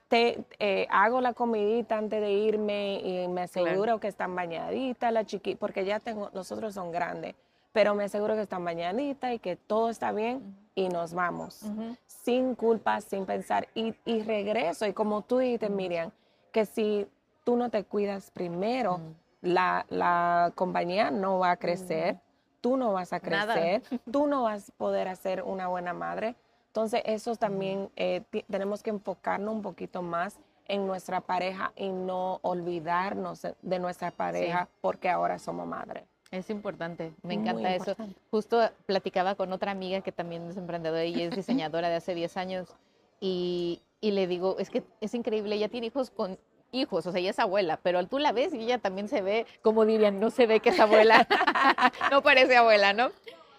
te, 0.08 0.44
eh, 0.58 0.86
hago 0.90 1.20
la 1.20 1.32
comidita 1.32 1.96
antes 1.96 2.20
de 2.20 2.32
irme 2.32 3.00
y 3.00 3.28
me 3.28 3.42
aseguro 3.42 4.00
que 4.00 4.08
están 4.08 4.34
bañaditas 4.34 5.12
la 5.12 5.24
chiquita, 5.24 5.58
porque 5.58 5.84
ya 5.84 6.00
tengo, 6.00 6.30
nosotros 6.34 6.74
son 6.74 6.90
grandes, 6.90 7.34
pero 7.72 7.94
me 7.94 8.04
aseguro 8.04 8.34
que 8.34 8.42
están 8.42 8.64
bañaditas 8.64 9.32
y 9.32 9.38
que 9.38 9.56
todo 9.56 9.90
está 9.90 10.12
bien 10.12 10.56
y 10.74 10.88
nos 10.88 11.14
vamos. 11.14 11.62
Sin 12.06 12.56
culpa, 12.56 13.00
sin 13.00 13.26
pensar. 13.26 13.68
Y, 13.74 13.94
y, 14.04 14.22
regreso. 14.22 14.86
Y 14.86 14.92
como 14.92 15.22
tú 15.22 15.38
dijiste, 15.38 15.68
Miriam, 15.68 16.10
que 16.54 16.64
si 16.64 17.06
tú 17.44 17.56
no 17.56 17.68
te 17.68 17.84
cuidas 17.84 18.30
primero, 18.30 19.00
la, 19.42 19.84
la, 19.90 20.52
compañía 20.54 21.10
no 21.10 21.40
va 21.40 21.50
a 21.50 21.56
crecer 21.58 22.16
tú 22.64 22.78
no 22.78 22.94
vas 22.94 23.12
a 23.12 23.20
crecer, 23.20 23.82
tú 24.10 24.26
no 24.26 24.44
vas 24.44 24.70
a 24.70 24.72
poder 24.78 25.06
hacer 25.08 25.42
una 25.42 25.68
buena 25.68 25.92
madre. 25.92 26.34
Entonces, 26.68 27.02
eso 27.04 27.36
también 27.36 27.90
eh, 27.94 28.22
tenemos 28.48 28.82
que 28.82 28.88
enfocarnos 28.88 29.54
un 29.54 29.60
poquito 29.60 30.00
más 30.00 30.38
en 30.66 30.86
nuestra 30.86 31.20
pareja 31.20 31.74
y 31.76 31.90
no 31.90 32.38
olvidarnos 32.40 33.46
de 33.60 33.78
nuestra 33.78 34.10
pareja 34.12 34.66
porque 34.80 35.10
ahora 35.10 35.38
somos 35.38 35.66
madres. 35.66 36.04
Es 36.30 36.48
importante, 36.48 37.12
me 37.22 37.34
encanta 37.34 37.74
eso. 37.74 37.94
Justo 38.30 38.58
platicaba 38.86 39.34
con 39.34 39.52
otra 39.52 39.70
amiga 39.70 40.00
que 40.00 40.10
también 40.10 40.48
es 40.48 40.56
emprendedora 40.56 41.04
y 41.04 41.20
es 41.20 41.36
diseñadora 41.36 41.90
de 41.90 41.96
hace 41.96 42.14
10 42.14 42.36
años 42.38 42.74
y, 43.20 43.82
y 44.04 44.10
le 44.10 44.26
digo, 44.26 44.56
es 44.58 44.68
que 44.68 44.82
es 45.00 45.14
increíble, 45.14 45.56
ella 45.56 45.70
tiene 45.70 45.86
hijos 45.86 46.10
con 46.10 46.38
hijos, 46.72 47.06
o 47.06 47.10
sea, 47.10 47.18
ella 47.22 47.30
es 47.30 47.38
abuela, 47.38 47.80
pero 47.82 48.06
tú 48.06 48.18
la 48.18 48.32
ves 48.32 48.52
y 48.52 48.58
ella 48.58 48.76
también 48.76 49.08
se 49.08 49.22
ve, 49.22 49.46
como 49.62 49.86
dirían, 49.86 50.20
no 50.20 50.28
se 50.28 50.46
ve 50.46 50.60
que 50.60 50.68
es 50.68 50.78
abuela, 50.78 51.26
no 52.10 52.22
parece 52.22 52.54
abuela, 52.54 52.92
¿no? 52.92 53.12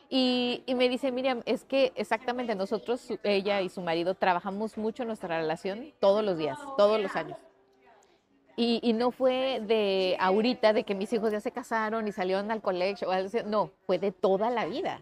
Y, 0.07 0.63
me 0.67 0.87
dice, 0.87 1.11
Miriam, 1.11 1.41
es 1.47 1.65
que 1.65 1.93
exactamente 1.95 2.53
nosotros, 2.53 3.07
ella 3.23 3.61
y 3.61 3.69
su 3.69 3.81
marido, 3.81 4.13
trabajamos 4.13 4.77
mucho 4.77 5.03
nuestra 5.03 5.39
relación 5.39 5.91
todos 5.99 6.23
los 6.23 6.37
días, 6.37 6.59
todos 6.77 7.01
los 7.01 7.15
años. 7.15 7.39
Y, 8.55 8.79
y, 8.83 8.93
no 8.93 9.09
fue 9.09 9.63
de 9.65 10.15
ahorita, 10.19 10.73
de 10.73 10.83
que 10.83 10.93
mis 10.93 11.11
hijos 11.11 11.31
ya 11.31 11.39
se 11.39 11.49
casaron 11.49 12.07
y 12.07 12.11
salieron 12.11 12.51
al 12.51 12.61
colegio, 12.61 13.09
no, 13.47 13.71
fue 13.87 13.97
de 13.97 14.11
toda 14.11 14.51
la 14.51 14.67
vida. 14.67 15.01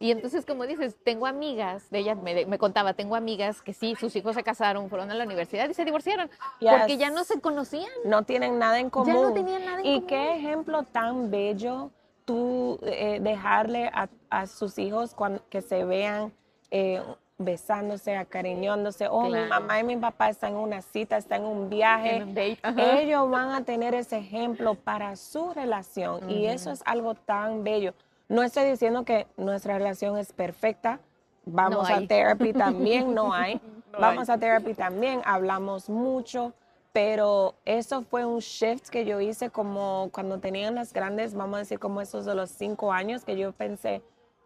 Y 0.00 0.10
entonces, 0.10 0.44
como 0.44 0.66
dices, 0.66 0.96
tengo 1.02 1.26
amigas, 1.26 1.88
de 1.90 2.00
ella 2.00 2.14
me, 2.14 2.58
contaba, 2.58 2.94
tengo 2.94 3.16
amigas 3.16 3.62
que 3.62 3.72
sí, 3.72 3.94
sus 3.94 4.14
hijos 4.16 4.34
se 4.34 4.42
casaron, 4.42 4.88
fueron 4.88 5.10
a 5.10 5.14
la 5.14 5.24
universidad 5.24 5.68
y 5.68 5.74
se 5.74 5.84
divorciaron, 5.84 6.30
porque 6.60 6.96
ya 6.96 7.10
no 7.10 7.24
se 7.24 7.40
conocían. 7.40 7.90
No 8.04 8.22
tienen 8.24 8.58
nada 8.58 8.80
en 8.80 8.90
común. 8.90 9.14
Ya 9.14 9.20
no 9.20 9.32
tenían 9.32 9.64
nada 9.64 9.80
en 9.80 9.86
y 9.86 10.00
qué 10.02 10.36
ejemplo 10.36 10.82
tan 10.82 11.30
bello 11.30 11.90
tú 12.24 12.78
eh, 12.82 13.18
dejarle 13.20 13.90
a, 14.30 14.46
sus 14.46 14.78
hijos 14.78 15.14
cuando, 15.14 15.42
que 15.48 15.60
se 15.60 15.84
vean 15.84 16.32
eh, 16.70 17.00
besándose, 17.38 18.16
acariñándose. 18.16 19.08
Oh, 19.08 19.28
mi 19.28 19.44
mamá 19.46 19.80
y 19.80 19.84
mi 19.84 19.96
papá 19.96 20.28
están 20.28 20.52
en 20.52 20.58
una 20.58 20.82
cita, 20.82 21.16
están 21.16 21.42
en 21.42 21.48
un 21.48 21.68
viaje. 21.68 22.24
Ellos 22.76 23.30
van 23.30 23.50
a 23.50 23.64
tener 23.64 23.94
ese 23.94 24.18
ejemplo 24.18 24.74
para 24.74 25.16
su 25.16 25.52
relación 25.52 26.30
y 26.30 26.46
eso 26.46 26.70
es 26.70 26.82
algo 26.86 27.14
tan 27.14 27.64
bello. 27.64 27.94
No 28.28 28.42
estoy 28.42 28.64
diciendo 28.70 29.04
que 29.04 29.26
nuestra 29.36 29.78
relación 29.78 30.18
es 30.18 30.32
perfecta. 30.32 31.00
Vamos 31.44 31.90
a 31.90 32.06
terapia 32.06 32.52
también, 32.52 33.14
no 33.14 33.32
hay. 33.32 33.60
Vamos 33.98 34.28
a 34.28 34.38
terapia 34.38 34.74
también, 34.74 35.20
hablamos 35.24 35.88
mucho, 35.88 36.52
pero 36.92 37.54
eso 37.64 38.02
fue 38.02 38.24
un 38.24 38.38
shift 38.38 38.88
que 38.88 39.04
yo 39.04 39.20
hice 39.20 39.50
como 39.50 40.08
cuando 40.12 40.38
tenían 40.38 40.74
las 40.74 40.92
grandes, 40.92 41.34
vamos 41.34 41.56
a 41.56 41.58
decir 41.60 41.78
como 41.78 42.00
esos 42.00 42.24
de 42.24 42.34
los 42.34 42.50
cinco 42.50 42.92
años, 42.92 43.24
que 43.24 43.36
yo 43.36 43.52
pensé, 43.52 44.02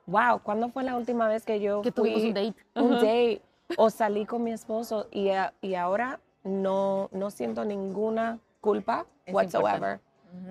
wow, 0.06 0.40
¿cuándo 0.42 0.68
fue 0.68 0.82
la 0.82 0.96
última 0.96 1.28
vez 1.28 1.44
que 1.44 1.60
yo 1.60 1.82
que 1.82 1.92
tuvimos 1.92 2.22
un 2.22 2.34
date? 2.34 2.54
Un 2.74 2.90
date 2.92 3.42
o 3.76 3.90
salí 3.90 4.26
con 4.26 4.42
mi 4.42 4.52
esposo 4.52 5.06
y, 5.10 5.30
y 5.60 5.74
ahora 5.74 6.20
no, 6.44 7.08
no 7.12 7.30
siento 7.30 7.64
ninguna 7.64 8.38
culpa 8.60 9.06
whatsoever. 9.28 10.00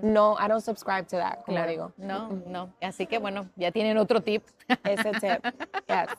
No, 0.02 0.38
I 0.40 0.48
don't 0.48 0.62
subscribe 0.62 1.06
to 1.08 1.18
that, 1.18 1.44
como 1.46 1.66
digo. 1.66 1.92
No, 1.98 2.30
no. 2.48 2.74
Así 2.82 3.06
que 3.06 3.20
bueno, 3.20 3.50
ya 3.56 3.72
tienen 3.72 3.98
otro 3.98 4.22
tip. 4.22 4.44
Ese 4.84 5.12
tip, 5.12 5.44
yes. 5.88 6.10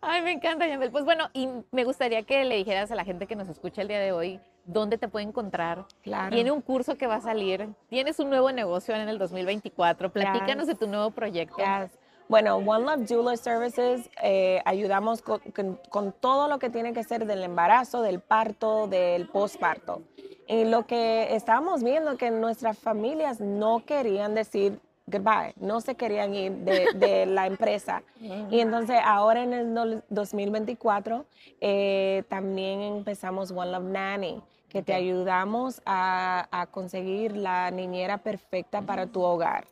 Ay, 0.00 0.20
me 0.22 0.32
encanta, 0.32 0.66
Yamel. 0.66 0.90
Pues 0.90 1.04
bueno, 1.04 1.30
y 1.32 1.48
me 1.70 1.84
gustaría 1.84 2.24
que 2.24 2.44
le 2.44 2.56
dijeras 2.56 2.90
a 2.90 2.96
la 2.96 3.04
gente 3.04 3.26
que 3.26 3.36
nos 3.36 3.48
escucha 3.48 3.82
el 3.82 3.88
día 3.88 4.00
de 4.00 4.12
hoy 4.12 4.40
dónde 4.64 4.98
te 4.98 5.08
puede 5.08 5.26
encontrar. 5.26 5.86
Claro. 6.02 6.34
Tiene 6.34 6.50
un 6.50 6.60
curso 6.60 6.96
que 6.96 7.06
va 7.06 7.16
a 7.16 7.20
salir, 7.20 7.68
tienes 7.88 8.18
un 8.18 8.28
nuevo 8.28 8.50
negocio 8.52 8.94
en 8.94 9.08
el 9.08 9.18
2024. 9.18 10.12
Platícanos 10.12 10.66
de 10.66 10.74
tu 10.74 10.86
nuevo 10.86 11.10
proyecto. 11.10 11.56
Yes. 11.58 11.92
Bueno, 12.28 12.56
One 12.56 12.84
Love 12.84 13.06
Jeweler 13.06 13.36
Services 13.36 14.08
eh, 14.22 14.62
ayudamos 14.64 15.22
con, 15.22 15.40
con, 15.90 16.12
todo 16.12 16.48
lo 16.48 16.58
que 16.58 16.70
tiene 16.70 16.92
que 16.92 17.04
ser 17.04 17.26
del 17.26 17.42
embarazo, 17.42 18.02
del 18.02 18.20
parto, 18.20 18.86
del 18.86 19.28
postparto. 19.28 20.02
Y 20.48 20.64
lo 20.64 20.86
que 20.86 21.34
estábamos 21.34 21.82
viendo 21.82 22.16
que 22.16 22.30
nuestras 22.30 22.78
familias 22.78 23.40
no 23.40 23.84
querían 23.84 24.34
decir 24.34 24.80
goodbye, 25.06 25.52
no 25.56 25.80
se 25.80 25.94
querían 25.94 26.34
ir 26.34 26.52
de, 26.52 27.26
la 27.26 27.46
empresa. 27.46 28.02
Y 28.50 28.60
entonces 28.60 28.98
ahora 29.04 29.42
en 29.42 29.52
el 29.52 30.02
2024 30.08 31.24
eh, 31.60 32.24
también 32.28 32.80
empezamos 32.80 33.50
One 33.50 33.72
Love 33.72 33.84
Nanny, 33.84 34.42
que 34.68 34.82
te 34.82 34.94
ayudamos 34.94 35.82
a, 35.84 36.66
conseguir 36.70 37.36
la 37.36 37.70
niñera 37.70 38.18
perfecta 38.18 38.82
para 38.82 39.06
tu 39.06 39.22
hogar. 39.22 39.66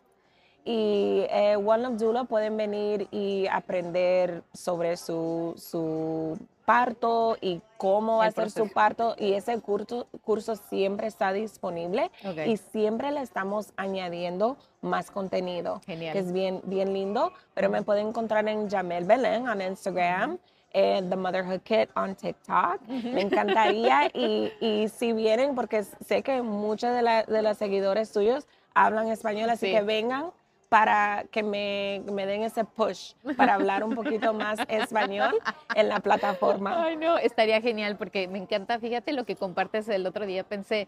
Y 0.64 1.26
eh, 1.30 1.56
One 1.56 1.82
Love 1.82 1.98
Dula 1.98 2.24
pueden 2.24 2.56
venir 2.56 3.08
y 3.10 3.46
aprender 3.48 4.42
sobre 4.52 4.96
su, 4.96 5.54
su 5.56 6.38
parto 6.64 7.36
y 7.40 7.60
cómo 7.78 8.18
va 8.18 8.26
a 8.26 8.30
ser 8.30 8.50
su 8.50 8.68
parto. 8.68 9.16
Y 9.18 9.32
ese 9.32 9.58
curso, 9.60 10.06
curso 10.22 10.54
siempre 10.54 11.06
está 11.06 11.32
disponible 11.32 12.10
y 12.46 12.56
siempre 12.58 13.10
le 13.10 13.22
estamos 13.22 13.72
añadiendo 13.76 14.56
más 14.80 15.10
contenido. 15.10 15.80
Genial. 15.86 16.12
Que 16.12 16.20
es 16.20 16.32
bien, 16.32 16.60
bien 16.64 16.92
lindo. 16.92 17.32
Pero 17.54 17.70
me 17.70 17.82
pueden 17.82 18.08
encontrar 18.08 18.46
en 18.48 18.70
Jamel 18.70 19.04
Belén 19.04 19.48
en 19.48 19.62
Instagram. 19.62 20.38
The 20.72 21.16
Motherhood 21.16 21.62
Kit 21.62 21.90
on 21.96 22.14
TikTok. 22.14 22.80
Me 22.86 23.22
encantaría. 23.22 24.08
y, 24.14 24.52
y, 24.60 24.88
si 24.88 25.12
vienen, 25.12 25.54
porque 25.54 25.82
sé 25.82 26.22
que 26.22 26.42
muchos 26.42 26.94
de, 26.94 27.02
la, 27.02 27.24
de 27.24 27.42
los 27.42 27.56
seguidores 27.58 28.12
tuyos 28.12 28.46
hablan 28.74 29.08
español, 29.08 29.50
así 29.50 29.72
que 29.72 29.82
vengan 29.82 30.30
para 30.70 31.24
que 31.33 31.42
me, 31.42 32.00
me, 32.12 32.26
den 32.26 32.44
ese 32.44 32.64
push 32.64 33.14
para 33.37 33.54
hablar 33.54 33.83
un 33.83 33.96
poquito 33.96 34.33
más 34.33 34.56
español 34.68 35.35
en 35.74 35.88
la 35.88 35.98
plataforma. 35.98 36.85
Ay, 36.85 36.96
no, 36.96 37.18
estaría 37.18 37.61
genial 37.61 37.96
porque 37.96 38.28
me 38.28 38.38
encanta, 38.38 38.78
fíjate 38.78 39.12
lo 39.12 39.24
que 39.24 39.35
compartes 39.35 39.88
el 39.88 40.06
otro 40.06 40.26
día, 40.26 40.44
pensé, 40.44 40.87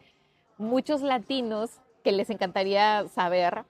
muchos 0.57 1.03
latinos 1.03 1.81
que 2.05 2.13
les 2.13 2.31
encantaría 2.31 3.09
saber 3.09 3.65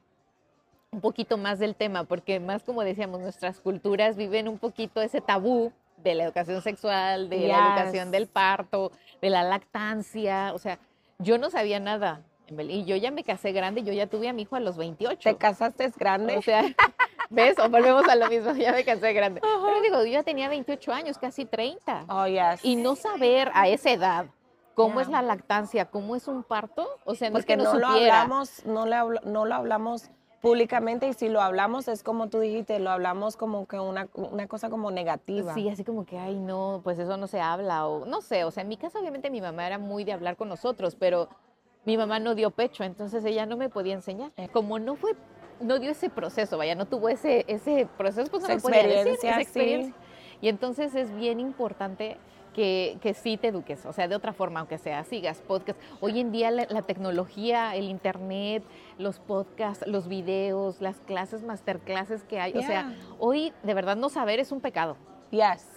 un 0.90 1.00
poquito 1.00 1.38
más 1.38 1.58
del 1.58 1.74
tema, 1.74 2.04
porque 2.04 2.40
más 2.40 2.62
como 2.62 2.84
decíamos, 2.84 3.20
nuestras 3.20 3.58
culturas 3.60 4.14
viven 4.16 4.48
un 4.48 4.58
poquito 4.58 5.00
ese 5.00 5.22
tabú 5.22 5.72
de 5.96 6.14
la 6.14 6.24
educación 6.24 6.60
sexual, 6.60 7.30
de 7.30 7.48
la 7.48 7.68
educación 7.68 8.10
del 8.10 8.26
parto, 8.26 8.92
de 9.22 9.30
la 9.30 9.44
lactancia, 9.44 10.52
o 10.52 10.58
sea, 10.58 10.78
yo 11.18 11.38
no 11.38 11.48
sabía 11.48 11.80
nada 11.80 12.20
y 12.60 12.84
yo 12.84 12.96
ya 12.96 13.10
me 13.10 13.24
casé 13.24 13.52
grande, 13.52 13.82
yo 13.82 13.92
ya 13.92 14.06
tuve 14.06 14.28
a 14.28 14.32
mi 14.32 14.42
hijo 14.42 14.56
a 14.56 14.60
los 14.60 14.76
28. 14.76 15.18
¿Te 15.22 15.36
casaste 15.36 15.90
grande? 15.96 16.36
O 16.36 16.42
sea, 16.42 16.62
¿ves? 17.30 17.58
O 17.58 17.68
volvemos 17.68 18.08
a 18.08 18.16
lo 18.16 18.28
mismo, 18.28 18.52
ya 18.54 18.72
me 18.72 18.84
casé 18.84 19.12
grande. 19.12 19.40
Pero 19.40 19.80
digo, 19.82 19.98
yo 19.98 20.12
ya 20.12 20.22
tenía 20.22 20.48
28 20.48 20.92
años, 20.92 21.18
casi 21.18 21.44
30. 21.44 22.06
Oh, 22.08 22.26
yes. 22.26 22.64
Y 22.64 22.76
no 22.76 22.94
saber 22.94 23.50
a 23.54 23.68
esa 23.68 23.90
edad 23.90 24.26
cómo 24.74 25.00
es 25.00 25.08
la 25.08 25.22
lactancia, 25.22 25.86
cómo 25.86 26.16
es 26.16 26.28
un 26.28 26.42
parto, 26.42 26.88
o 27.04 27.14
sea, 27.14 27.30
no 27.30 27.38
es 27.38 27.44
que 27.44 27.56
no, 27.56 27.74
lo 27.74 27.86
hablamos, 27.86 28.64
no, 28.64 28.86
le 28.86 28.96
no 29.24 29.44
lo 29.44 29.54
hablamos 29.54 30.10
públicamente 30.40 31.06
y 31.08 31.14
si 31.14 31.28
lo 31.28 31.40
hablamos 31.40 31.86
es 31.88 32.02
como 32.02 32.28
tú 32.28 32.40
dijiste, 32.40 32.78
lo 32.80 32.90
hablamos 32.90 33.36
como 33.36 33.66
que 33.66 33.78
una, 33.78 34.08
una, 34.14 34.48
cosa 34.48 34.70
como 34.70 34.90
negativa. 34.90 35.54
Sí, 35.54 35.68
así 35.68 35.84
como 35.84 36.04
que, 36.04 36.18
ay, 36.18 36.38
no, 36.38 36.80
pues 36.82 36.98
eso 36.98 37.16
no 37.16 37.28
se 37.28 37.40
habla 37.40 37.86
o 37.86 38.04
no 38.06 38.20
sé, 38.20 38.44
o 38.44 38.50
sea, 38.50 38.62
en 38.62 38.68
mi 38.68 38.76
casa 38.76 38.98
obviamente 38.98 39.30
mi 39.30 39.40
mamá 39.40 39.66
era 39.66 39.78
muy 39.78 40.04
de 40.04 40.12
hablar 40.12 40.36
con 40.36 40.48
nosotros, 40.48 40.96
pero 40.96 41.28
mi 41.84 41.96
mamá 41.96 42.18
no 42.20 42.34
dio 42.34 42.50
pecho, 42.50 42.84
entonces 42.84 43.24
ella 43.24 43.46
no 43.46 43.56
me 43.56 43.68
podía 43.68 43.94
enseñar. 43.94 44.32
Eh. 44.36 44.48
Como 44.52 44.78
no 44.78 44.96
fue, 44.96 45.14
no 45.60 45.78
dio 45.78 45.90
ese 45.90 46.10
proceso, 46.10 46.58
vaya, 46.58 46.74
no 46.74 46.86
tuvo 46.86 47.08
ese, 47.08 47.44
ese 47.48 47.88
proceso, 47.96 48.30
pues 48.30 48.42
no 48.42 48.48
me 48.48 48.60
podía 48.60 48.86
decir 48.86 49.12
esa 49.12 49.40
experiencia. 49.40 49.94
Y 50.40 50.48
entonces 50.48 50.94
es 50.94 51.14
bien 51.14 51.40
importante 51.40 52.16
que, 52.52 52.98
que, 53.00 53.14
sí 53.14 53.36
te 53.36 53.48
eduques, 53.48 53.86
o 53.86 53.92
sea, 53.92 54.08
de 54.08 54.14
otra 54.14 54.32
forma, 54.32 54.60
aunque 54.60 54.76
sea, 54.76 55.04
sigas 55.04 55.40
podcast. 55.40 55.80
Hoy 56.00 56.20
en 56.20 56.32
día 56.32 56.50
la, 56.50 56.82
tecnología, 56.82 57.74
el 57.74 57.84
internet, 57.84 58.62
los 58.98 59.18
podcasts, 59.18 59.86
los 59.86 60.08
videos, 60.08 60.80
las 60.80 60.96
clases, 60.98 61.42
masterclasses 61.42 62.24
que 62.24 62.40
hay, 62.40 62.52
o 62.56 62.62
sea, 62.62 62.94
hoy 63.18 63.52
de 63.62 63.74
verdad 63.74 63.96
no 63.96 64.08
saber 64.08 64.40
es 64.40 64.52
un 64.52 64.60
pecado. 64.60 64.96
Yes. 65.30 65.71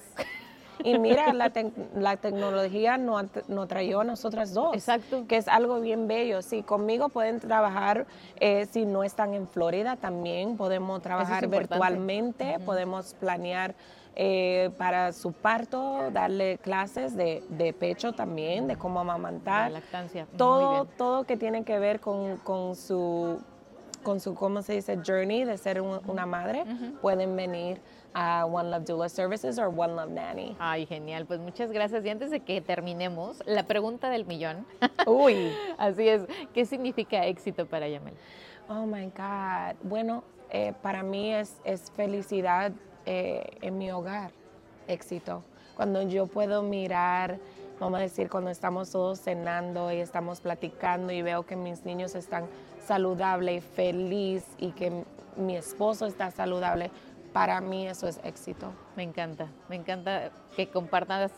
Y 0.83 0.97
mira, 0.99 1.33
la, 1.33 1.51
la 1.95 2.17
tecnología 2.17 2.97
nos 2.97 3.25
no 3.47 3.67
trajo 3.67 4.01
a 4.01 4.03
nosotras 4.03 4.53
dos. 4.53 4.73
Exacto. 4.75 5.25
Que 5.27 5.38
es 5.38 5.47
algo 5.47 5.79
bien 5.79 6.07
bello. 6.07 6.41
Sí, 6.41 6.63
conmigo 6.63 7.09
pueden 7.09 7.39
trabajar, 7.39 8.05
eh, 8.39 8.65
si 8.71 8.85
no 8.85 9.03
están 9.03 9.33
en 9.33 9.47
Florida 9.47 9.95
también, 9.95 10.57
podemos 10.57 11.01
trabajar 11.01 11.47
virtualmente, 11.47 12.59
podemos 12.65 13.13
planear 13.15 13.75
eh, 14.17 14.71
para 14.77 15.11
su 15.11 15.33
parto, 15.33 16.09
darle 16.11 16.57
clases 16.59 17.17
de, 17.17 17.43
de, 17.49 17.73
pecho 17.73 18.13
también, 18.13 18.67
de 18.67 18.77
cómo 18.77 19.01
amamantar. 19.01 19.71
La 19.71 19.79
lactancia. 19.79 20.25
Todo, 20.38 20.85
todo 20.97 21.25
que 21.25 21.35
tiene 21.35 21.65
que 21.65 21.79
ver 21.79 21.99
con, 21.99 22.38
con 22.38 22.75
su 22.77 23.39
con 24.06 24.20
su, 24.22 24.36
¿cómo 24.36 24.62
se 24.62 24.74
dice?, 24.74 25.00
journey 25.06 25.44
de 25.44 25.58
ser 25.58 25.82
una 25.82 26.26
madre, 26.26 26.63
pueden 27.02 27.36
venir 27.36 27.82
a 28.13 28.46
One 28.46 28.70
Love 28.70 28.86
Doula 28.86 29.10
Services 29.10 29.58
o 29.58 29.68
One 29.68 29.96
Love 29.96 30.12
Nanny. 30.12 30.56
Ay, 30.60 30.86
genial. 30.86 31.26
Pues 31.26 31.41
muchas 31.41 31.72
gracias. 31.72 32.06
Y 32.06 32.10
antes 32.10 32.30
de 32.30 32.39
que 32.39 32.62
terminemos, 32.62 33.44
la 33.46 33.63
pregunta 33.63 34.10
del 34.10 34.26
millón. 34.26 34.65
Uy. 35.08 35.52
Así 35.78 36.08
es. 36.08 36.22
¿Qué 36.54 36.65
significa 36.65 37.26
éxito 37.26 37.65
para 37.65 37.89
Yamel? 37.89 38.13
Oh, 38.70 38.86
my 38.86 39.08
God. 39.08 39.76
Bueno, 39.84 40.24
eh, 40.52 40.74
para 40.82 41.04
mí 41.04 41.34
es, 41.34 41.60
es 41.65 41.91
felicidad 41.91 42.72
eh, 43.06 43.58
en 43.62 43.78
mi 43.78 43.91
hogar, 43.91 44.32
éxito. 44.88 45.44
Cuando 45.76 46.04
yo 46.04 46.28
puedo 46.28 46.62
mirar 46.62 47.39
vamos 47.80 48.00
a 48.00 48.04
decir, 48.04 48.30
cuando 48.30 48.50
estamos 48.50 48.91
todos 48.91 49.20
cenando 49.20 49.91
y 49.91 49.98
estamos 49.98 50.39
platicando 50.39 51.12
y 51.12 51.22
veo 51.22 51.46
que 51.46 51.56
mis 51.56 51.86
niños 51.86 52.15
están 52.15 52.46
saludable 52.86 53.56
y 53.56 53.62
feliz 53.62 54.45
y 54.58 54.71
que 54.71 55.04
mi 55.36 55.56
esposo 55.56 56.06
está 56.06 56.32
saludable, 56.32 56.91
para 57.34 57.60
mí 57.62 57.88
eso 57.88 58.08
es 58.08 58.19
éxito. 58.24 58.71
Me 58.95 59.04
encanta, 59.04 59.48
me 59.69 59.76
encanta 59.76 60.32
que 60.56 60.69
compartas 60.69 61.32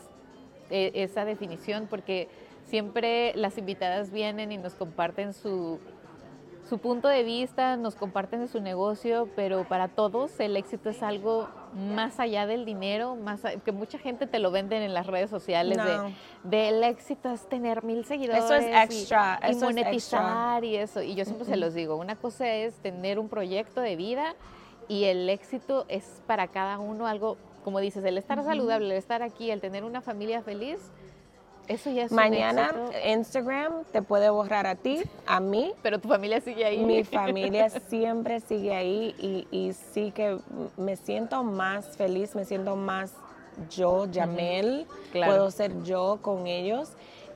eh, 0.70 0.92
esa 0.94 1.24
definición 1.24 1.86
porque 1.88 2.28
siempre 2.64 3.32
las 3.34 3.58
invitadas 3.58 4.10
vienen 4.10 4.52
y 4.52 4.58
nos 4.58 4.74
comparten 4.74 5.32
su, 5.32 5.80
su 6.68 6.78
punto 6.78 7.08
de 7.08 7.22
vista, 7.22 7.76
nos 7.76 7.94
comparten 7.94 8.40
de 8.40 8.48
su 8.48 8.60
negocio, 8.60 9.28
pero 9.34 9.66
para 9.66 9.88
todos 9.88 10.38
el 10.38 10.56
éxito 10.56 10.90
es 10.90 11.02
algo 11.02 11.48
más 11.74 12.20
allá 12.20 12.46
del 12.46 12.64
dinero, 12.64 13.16
más 13.16 13.40
que 13.64 13.72
mucha 13.72 13.98
gente 13.98 14.26
te 14.26 14.38
lo 14.38 14.50
venden 14.50 14.82
en 14.82 14.92
las 14.92 15.06
redes 15.06 15.30
sociales 15.30 15.78
de, 16.44 16.68
el 16.68 16.82
éxito 16.82 17.30
es 17.30 17.48
tener 17.48 17.84
mil 17.84 18.04
seguidores. 18.04 18.44
Eso 18.44 18.54
es 18.54 18.66
extra, 18.66 19.40
y, 19.50 19.54
monetizar 19.54 20.62
y 20.64 20.76
eso. 20.76 21.02
Y 21.02 21.14
yo 21.14 21.24
siempre 21.24 21.46
se 21.46 21.56
los 21.56 21.72
digo, 21.72 21.96
una 21.96 22.16
cosa 22.16 22.46
es 22.52 22.74
tener 22.76 23.18
un 23.18 23.28
proyecto 23.28 23.80
de 23.80 23.96
vida 23.96 24.34
y 24.88 25.04
el 25.04 25.28
éxito 25.30 25.86
es 25.88 26.22
para 26.26 26.48
cada 26.48 26.78
uno 26.78 27.06
algo, 27.06 27.38
como 27.64 27.80
dices, 27.80 28.04
el 28.04 28.18
estar 28.18 28.42
saludable, 28.44 28.86
el 28.86 28.98
estar 28.98 29.22
aquí, 29.22 29.50
el 29.50 29.60
tener 29.60 29.84
una 29.84 30.02
familia 30.02 30.42
feliz 30.42 30.78
eso 31.68 31.90
ya 31.90 32.04
es 32.04 32.12
Mañana 32.12 32.72
Instagram 33.04 33.84
te 33.92 34.02
puede 34.02 34.30
borrar 34.30 34.66
a 34.66 34.74
ti, 34.74 35.02
a 35.26 35.40
mí. 35.40 35.72
Pero 35.82 35.98
tu 36.00 36.08
familia 36.08 36.40
sigue 36.40 36.64
ahí. 36.64 36.78
Mi 36.78 37.04
familia 37.04 37.68
siempre 37.68 38.40
sigue 38.40 38.74
ahí 38.74 39.14
y, 39.18 39.46
y 39.56 39.72
sí 39.72 40.10
que 40.10 40.38
me 40.76 40.96
siento 40.96 41.44
más 41.44 41.96
feliz, 41.96 42.34
me 42.34 42.44
siento 42.44 42.76
más 42.76 43.12
yo, 43.70 44.06
Jamel, 44.12 44.86
puedo 45.12 45.50
ser 45.50 45.82
yo 45.82 46.18
con 46.22 46.46
ellos. 46.46 46.90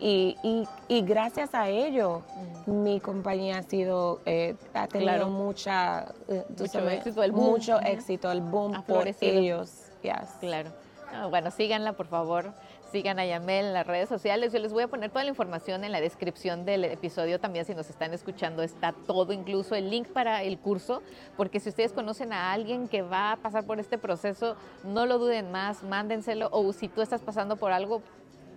Y, 0.04 0.36
y, 0.88 1.02
gracias 1.02 1.54
a 1.54 1.68
ello, 1.68 2.22
mi 2.66 2.98
compañía 2.98 3.58
ha 3.58 3.62
sido, 3.62 4.20
eh, 4.26 4.56
ha 4.74 4.88
tenido 4.88 5.28
mucha, 5.28 6.06
eh, 6.26 6.44
mucho, 6.58 6.88
éxito, 6.88 7.22
el 7.22 7.30
boom. 7.30 7.50
mucho 7.50 7.80
éxito, 7.80 8.32
el 8.32 8.40
boom 8.40 8.82
por 8.82 9.06
ellos. 9.20 9.70
Claro. 10.40 10.70
bueno, 11.30 11.52
síganla, 11.52 11.92
por 11.92 12.08
favor. 12.08 12.52
Sigan 12.92 13.18
a 13.18 13.24
Yamel 13.24 13.64
en 13.64 13.72
las 13.72 13.86
redes 13.86 14.06
sociales. 14.06 14.52
Yo 14.52 14.58
les 14.58 14.70
voy 14.70 14.82
a 14.82 14.86
poner 14.86 15.08
toda 15.08 15.24
la 15.24 15.30
información 15.30 15.82
en 15.82 15.92
la 15.92 16.00
descripción 16.02 16.66
del 16.66 16.84
episodio 16.84 17.40
también. 17.40 17.64
Si 17.64 17.74
nos 17.74 17.88
están 17.88 18.12
escuchando, 18.12 18.62
está 18.62 18.92
todo, 18.92 19.32
incluso 19.32 19.74
el 19.74 19.88
link 19.88 20.08
para 20.08 20.42
el 20.42 20.58
curso. 20.58 21.02
Porque 21.38 21.58
si 21.58 21.70
ustedes 21.70 21.94
conocen 21.94 22.34
a 22.34 22.52
alguien 22.52 22.88
que 22.88 23.00
va 23.00 23.32
a 23.32 23.36
pasar 23.36 23.64
por 23.64 23.80
este 23.80 23.96
proceso, 23.96 24.56
no 24.84 25.06
lo 25.06 25.18
duden 25.18 25.50
más, 25.50 25.82
mándenselo. 25.82 26.50
O 26.52 26.70
si 26.74 26.88
tú 26.88 27.00
estás 27.00 27.22
pasando 27.22 27.56
por 27.56 27.72
algo, 27.72 28.02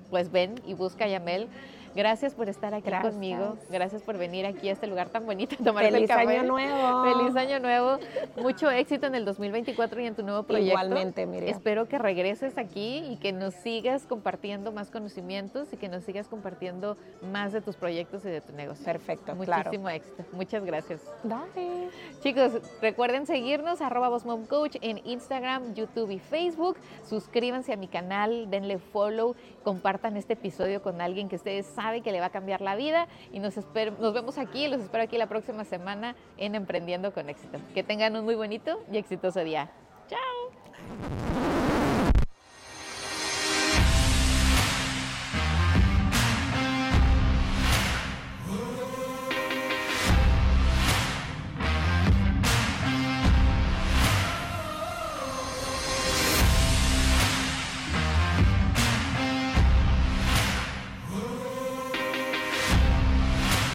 pues 0.10 0.30
ven 0.30 0.62
y 0.65 0.74
busca 0.74 1.06
a 1.06 1.08
Yamel. 1.08 1.48
Gracias 1.95 2.36
por 2.36 2.49
estar 2.49 2.73
aquí 2.73 2.91
conmigo. 3.01 3.58
Gracias 3.69 4.01
por 4.01 4.17
venir 4.17 4.45
aquí 4.45 4.67
a 4.67 4.73
este 4.73 4.86
lugar 4.86 5.10
tan 5.10 5.25
bonito, 5.25 5.55
tomar 5.63 5.86
el 5.86 6.05
café. 6.05 6.25
Feliz 6.25 6.39
año 6.39 6.51
nuevo. 6.51 7.03
Feliz 7.03 7.36
año 7.38 7.60
nuevo. 7.62 7.99
Mucho 8.41 8.69
éxito 8.69 9.08
en 9.08 9.15
el 9.15 9.23
2024 9.23 10.01
y 10.01 10.05
en 10.08 10.15
tu 10.15 10.23
nuevo 10.23 10.43
proyecto. 10.43 10.71
Igualmente, 10.71 11.25
Miriam. 11.25 11.49
Espero 11.49 11.88
que 11.88 11.97
regreses 11.97 12.58
aquí 12.58 12.97
y 13.10 13.15
que 13.15 13.31
nos 13.31 13.53
sigas 13.53 14.05
compartiendo 14.05 14.73
más 14.73 14.91
conocimientos 14.91 15.71
y 15.71 15.77
que 15.77 15.88
nos 15.88 16.03
sigas 16.03 16.27
compartiendo 16.27 16.97
más 17.31 17.53
de 17.53 17.62
tus 17.62 17.77
proyectos 17.77 18.25
y 18.25 18.29
de 18.29 18.41
tu 18.41 18.51
negocio. 18.51 18.84
Perfecto, 18.84 19.34
Muchísimo 19.34 19.88
éxito. 19.88 20.25
Muchas 20.34 20.65
gracias. 20.65 21.01
Bye. 21.23 21.89
Chicos, 22.21 22.62
recuerden 22.81 23.25
seguirnos 23.25 23.79
arroba 23.79 24.05
Coach 24.49 24.75
en 24.81 24.99
Instagram, 25.05 25.73
YouTube 25.75 26.12
y 26.12 26.19
Facebook. 26.19 26.75
Suscríbanse 27.08 27.71
a 27.71 27.77
mi 27.77 27.88
canal, 27.88 28.49
denle 28.49 28.79
follow, 28.79 29.36
compartan 29.63 30.17
este 30.17 30.34
episodio 30.34 30.81
con 30.81 30.99
alguien 30.99 31.29
que 31.29 31.38
ustedes 31.38 31.65
saben 31.65 31.85
sabe 31.86 32.02
que 32.02 32.12
le 32.12 32.19
va 32.19 32.28
a 32.28 32.32
cambiar 32.32 32.62
la 32.62 32.76
vida 32.76 33.08
y 33.32 33.39
nos, 33.39 33.56
nos 33.58 34.13
vemos 34.13 34.39
aquí, 34.39 34.67
los 34.67 34.82
espero 34.82 35.04
aquí 35.04 35.19
la 35.19 35.28
próxima 35.28 35.63
semana 35.65 36.15
en 36.38 36.56
Emprendiendo 36.56 37.13
con 37.13 37.30
Éxito. 37.30 37.60
Que 37.76 37.84
tengan 37.84 38.15
un 38.15 38.26
muy 38.26 38.34
bonito 38.34 38.84
y 38.91 38.98
exitoso 38.98 39.43
día. 39.43 39.69
Chao. 40.08 41.64